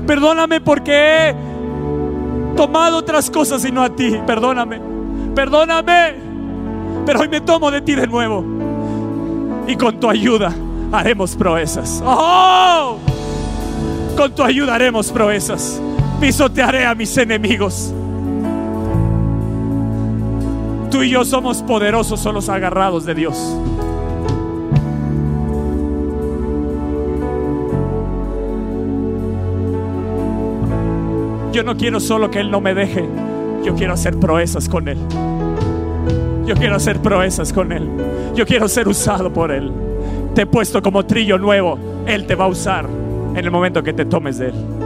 [0.06, 1.36] Perdóname porque he
[2.56, 4.20] tomado otras cosas y no a ti.
[4.28, 4.82] Perdóname.
[5.34, 6.16] Perdóname.
[7.06, 8.44] Pero hoy me tomo de ti de nuevo.
[9.68, 10.54] Y con tu ayuda
[10.92, 12.04] haremos proezas.
[12.06, 12.98] ¡Oh!
[14.18, 15.82] Con tu ayuda haremos proezas.
[16.20, 17.94] Pisotearé a mis enemigos.
[20.92, 23.38] Tú y yo somos poderosos, solos agarrados de Dios.
[31.52, 33.08] Yo no quiero solo que Él no me deje,
[33.64, 34.98] yo quiero hacer proezas con Él.
[36.46, 37.88] Yo quiero hacer proezas con Él.
[38.34, 39.72] Yo quiero ser usado por Él.
[40.34, 41.78] Te he puesto como trillo nuevo.
[42.08, 44.79] Él te va a usar en el momento que te tomes de Él.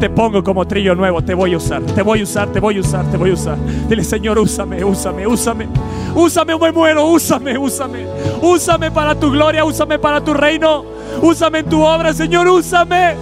[0.00, 2.76] Te pongo como trillo nuevo, te voy a usar, te voy a usar, te voy
[2.76, 3.58] a usar, te voy a usar.
[3.88, 5.66] Dile, Señor, úsame, úsame, úsame.
[6.14, 8.06] Úsame o me muero, úsame, úsame.
[8.40, 10.84] Úsame para tu gloria, úsame para tu reino.
[11.20, 13.16] Úsame en tu obra, Señor, úsame.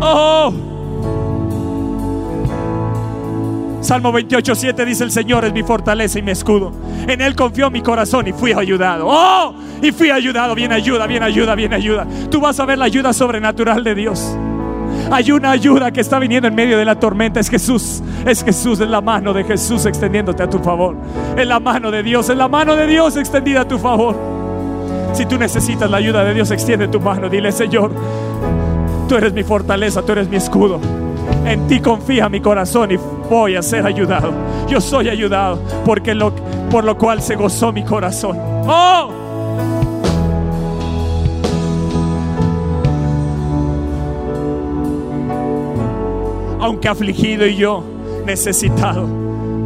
[0.00, 0.63] Oh.
[3.84, 6.72] Salmo 28, 7 dice el Señor es mi fortaleza y mi escudo.
[7.06, 9.04] En Él confió mi corazón y fui ayudado.
[9.06, 10.54] Oh, y fui ayudado.
[10.54, 12.06] Bien ayuda, bien ayuda, bien ayuda.
[12.30, 14.38] Tú vas a ver la ayuda sobrenatural de Dios.
[15.10, 17.40] Hay una ayuda que está viniendo en medio de la tormenta.
[17.40, 18.02] Es Jesús.
[18.24, 18.80] Es Jesús.
[18.80, 20.96] Es la mano de Jesús extendiéndote a tu favor.
[21.36, 22.30] Es la mano de Dios.
[22.30, 24.16] Es la mano de Dios extendida a tu favor.
[25.12, 27.28] Si tú necesitas la ayuda de Dios, extiende tu mano.
[27.28, 27.92] Dile, Señor,
[29.10, 30.80] tú eres mi fortaleza, tú eres mi escudo.
[31.44, 32.98] En ti confía mi corazón y
[33.34, 34.32] voy a ser ayudado.
[34.68, 36.32] Yo soy ayudado porque lo,
[36.70, 38.38] por lo cual se gozó mi corazón.
[38.66, 39.10] ¡Oh!
[46.60, 47.82] Aunque afligido y yo
[48.24, 49.08] necesitado,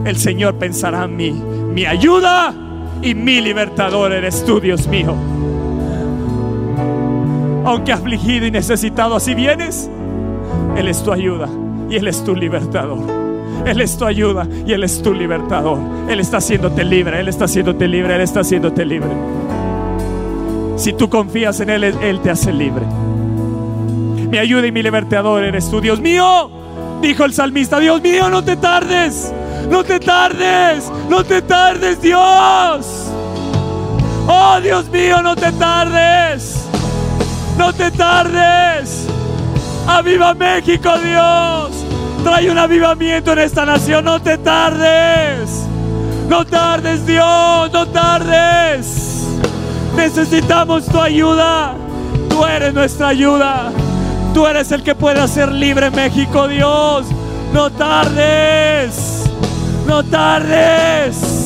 [0.07, 1.31] el Señor pensará en mí.
[1.31, 2.55] Mi ayuda
[3.03, 5.15] y mi libertador eres tú, Dios mío.
[7.67, 9.91] Aunque afligido y necesitado, así vienes,
[10.75, 11.51] Él es tu ayuda
[11.91, 13.28] y Él es tu libertador.
[13.67, 15.79] Él es tu ayuda y Él es tu libertador.
[16.09, 19.11] Él está haciéndote libre, Él está haciéndote libre, Él está haciéndote libre.
[20.77, 22.85] Si tú confías en Él, Él te hace libre.
[24.31, 26.51] Mi ayuda y mi libertador eres tú, Dios mío.
[27.01, 29.33] Dijo el salmista, Dios mío, no te tardes,
[29.71, 32.87] no te tardes, no te tardes, Dios.
[34.27, 36.67] Oh, Dios mío, no te tardes,
[37.57, 39.07] no te tardes.
[39.87, 41.88] Aviva México, Dios.
[42.25, 44.05] Trae un avivamiento en esta nación.
[44.05, 45.67] No te tardes.
[46.29, 47.73] No tardes, Dios.
[47.73, 49.27] No tardes.
[49.97, 51.75] Necesitamos tu ayuda.
[52.29, 53.71] Tú eres nuestra ayuda.
[54.35, 57.07] Tú eres el que puede hacer libre México, Dios.
[57.53, 59.25] No tardes.
[59.87, 61.39] No tardes.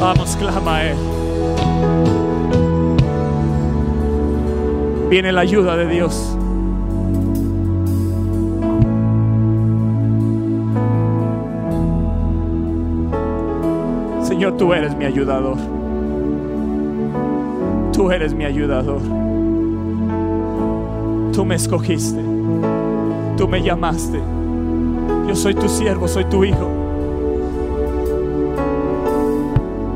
[0.00, 1.07] Vamos, clama a Él.
[5.10, 6.36] Viene la ayuda de Dios.
[14.22, 15.56] Señor, tú eres mi ayudador.
[17.92, 19.00] Tú eres mi ayudador.
[21.32, 22.20] Tú me escogiste.
[23.38, 24.20] Tú me llamaste.
[25.26, 26.70] Yo soy tu siervo, soy tu hijo.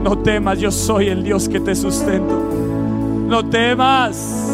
[0.02, 2.40] No temas, yo soy el Dios que te sustento.
[3.28, 4.51] No temas.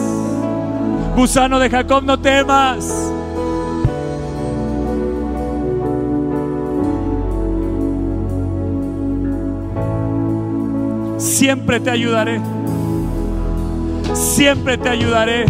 [1.18, 2.86] Gusano de Jacob, no temas.
[11.16, 12.40] Siempre te ayudaré.
[14.14, 15.46] Siempre te ayudaré.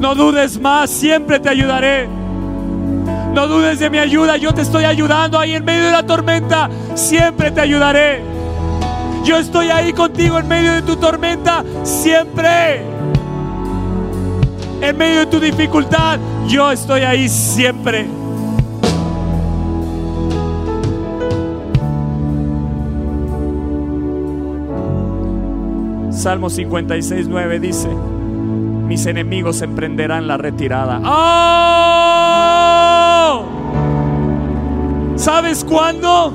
[0.00, 2.08] No dudes más, siempre te ayudaré.
[3.34, 6.68] No dudes de mi ayuda, yo te estoy ayudando ahí en medio de la tormenta.
[6.96, 8.20] Siempre te ayudaré.
[9.22, 12.93] Yo estoy ahí contigo en medio de tu tormenta, siempre.
[14.84, 18.06] En medio de tu dificultad, yo estoy ahí siempre.
[26.10, 27.88] Salmo 56, 9 dice,
[28.86, 31.00] mis enemigos emprenderán la retirada.
[31.02, 31.24] ¡Oh!
[35.16, 36.30] ¿Sabes cuándo?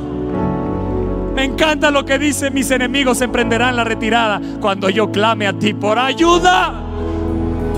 [1.36, 5.76] Me encanta lo que dice, mis enemigos emprenderán la retirada cuando yo clame a ti
[5.76, 6.89] por ayuda.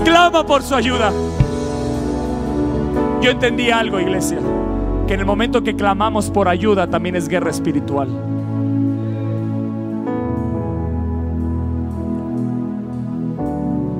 [0.04, 1.12] Clama por su ayuda.
[3.20, 4.38] Yo entendí algo, iglesia,
[5.06, 8.08] que en el momento que clamamos por ayuda también es guerra espiritual.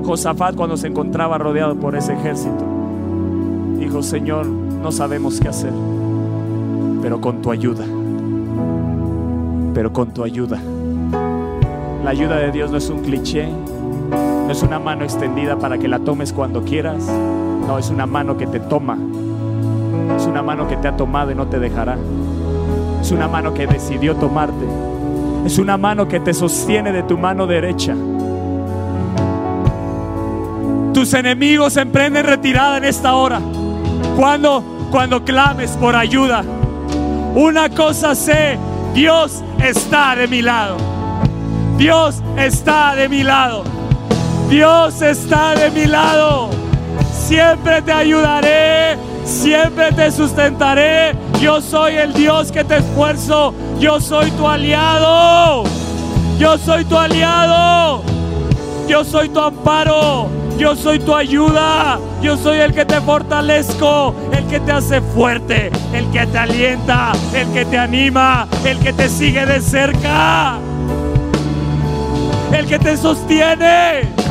[0.03, 2.65] Josafat cuando se encontraba rodeado por ese ejército,
[3.79, 5.71] dijo, Señor, no sabemos qué hacer,
[7.01, 7.85] pero con tu ayuda,
[9.73, 10.59] pero con tu ayuda.
[12.03, 13.47] La ayuda de Dios no es un cliché,
[14.53, 17.03] es una mano extendida para que la tomes cuando quieras,
[17.67, 18.97] no, es una mano que te toma,
[20.15, 21.97] es una mano que te ha tomado y no te dejará,
[23.01, 24.65] es una mano que decidió tomarte,
[25.45, 27.95] es una mano que te sostiene de tu mano derecha
[30.93, 33.41] tus enemigos emprenden retirada en esta hora.
[34.15, 36.43] Cuando, cuando clames por ayuda.
[37.35, 38.57] Una cosa sé,
[38.93, 40.77] Dios está de mi lado.
[41.77, 43.63] Dios está de mi lado.
[44.49, 46.49] Dios está de mi lado.
[47.11, 51.15] Siempre te ayudaré, siempre te sustentaré.
[51.41, 53.53] Yo soy el Dios que te esfuerzo.
[53.79, 55.63] Yo soy tu aliado.
[56.37, 58.01] Yo soy tu aliado.
[58.87, 60.29] Yo soy tu amparo.
[60.57, 61.99] Yo soy tu ayuda.
[62.23, 67.11] Yo soy el que te fortalezco, el que te hace fuerte, el que te alienta,
[67.33, 70.57] el que te anima, el que te sigue de cerca,
[72.53, 74.22] el que te sostiene.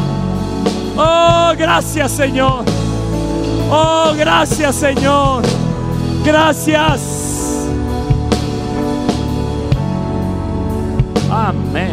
[0.96, 2.64] Oh, gracias Señor.
[3.70, 5.42] Oh, gracias Señor.
[6.24, 7.68] Gracias.
[11.30, 11.92] Amén.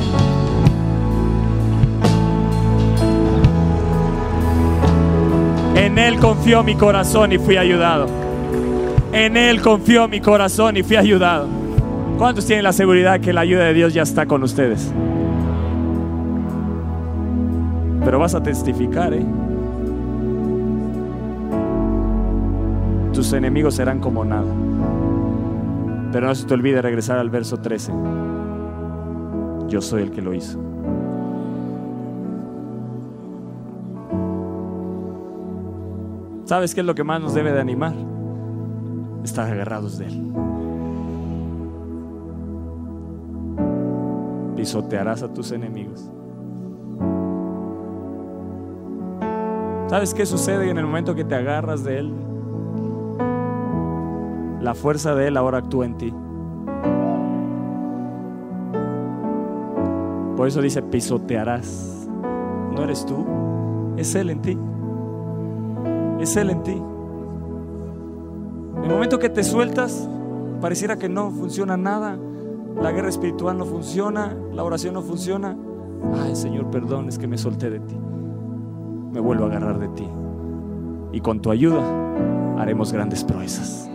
[5.76, 8.08] En Él confió mi corazón y fui ayudado.
[9.14, 11.47] En Él confió mi corazón y fui ayudado.
[12.18, 14.91] ¿Cuántos tienen la seguridad que la ayuda de Dios ya está con ustedes?
[18.10, 19.24] Pero vas a testificar, ¿eh?
[23.14, 24.51] Tus enemigos serán como nada.
[26.12, 27.93] Pero no se te olvide regresar al verso 13.
[29.68, 30.60] Yo soy el que lo hizo.
[36.45, 37.93] ¿Sabes qué es lo que más nos debe de animar?
[39.24, 40.34] Estar agarrados de Él.
[44.55, 46.10] Pisotearás a tus enemigos.
[49.89, 52.13] ¿Sabes qué sucede en el momento que te agarras de Él?
[54.61, 56.13] La fuerza de Él ahora actúa en ti.
[60.37, 62.07] Por eso dice, pisotearás.
[62.71, 63.25] No eres tú,
[63.97, 64.55] es Él en ti.
[66.20, 66.79] Es Él en ti.
[68.78, 70.07] En el momento que te sueltas,
[70.61, 72.16] pareciera que no funciona nada.
[72.79, 75.57] La guerra espiritual no funciona, la oración no funciona.
[76.24, 77.97] Ay, Señor, perdón, es que me solté de ti.
[79.11, 80.07] Me vuelvo a agarrar de ti.
[81.11, 81.81] Y con tu ayuda
[82.59, 83.89] haremos grandes proezas.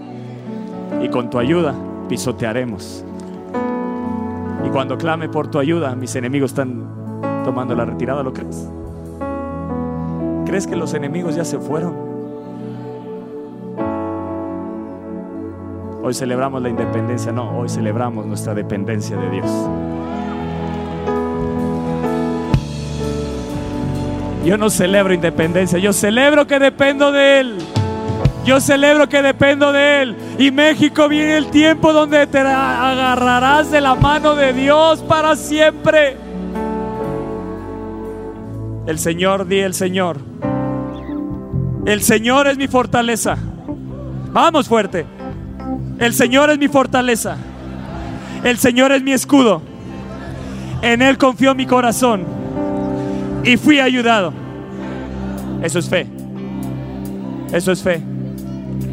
[1.02, 1.74] Y con tu ayuda
[2.08, 3.04] pisotearemos.
[4.64, 6.84] Y cuando clame por tu ayuda, mis enemigos están
[7.44, 8.68] tomando la retirada, ¿lo crees?
[10.46, 11.94] ¿Crees que los enemigos ya se fueron?
[16.02, 19.50] Hoy celebramos la independencia, no, hoy celebramos nuestra dependencia de Dios.
[24.44, 27.58] Yo no celebro independencia, yo celebro que dependo de Él.
[28.44, 30.16] Yo celebro que dependo de Él.
[30.38, 36.18] Y México viene el tiempo donde te agarrarás de la mano de Dios para siempre.
[38.86, 40.18] El Señor, di el Señor.
[41.86, 43.38] El Señor es mi fortaleza.
[44.30, 45.06] Vamos fuerte.
[45.98, 47.38] El Señor es mi fortaleza.
[48.42, 49.62] El Señor es mi escudo.
[50.82, 52.43] En Él confió mi corazón.
[53.44, 54.32] Y fui ayudado.
[55.62, 56.06] Eso es fe.
[57.52, 58.02] Eso es fe.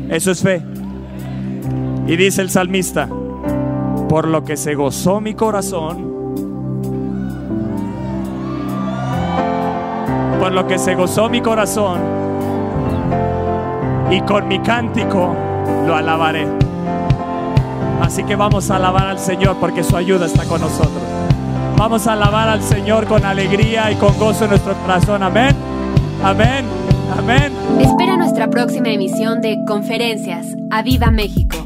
[0.09, 0.61] Eso es fe.
[2.07, 3.07] Y dice el salmista,
[4.09, 6.11] por lo que se gozó mi corazón,
[10.39, 11.99] por lo que se gozó mi corazón,
[14.09, 15.33] y con mi cántico
[15.87, 16.45] lo alabaré.
[18.01, 21.20] Así que vamos a alabar al Señor porque su ayuda está con nosotros.
[21.81, 25.23] Vamos a alabar al Señor con alegría y con gozo en nuestro corazón.
[25.23, 25.55] Amén.
[26.23, 26.63] Amén.
[27.17, 27.51] Amén.
[27.79, 30.45] Espera nuestra próxima emisión de Conferencias.
[30.69, 31.60] ¡A Viva México!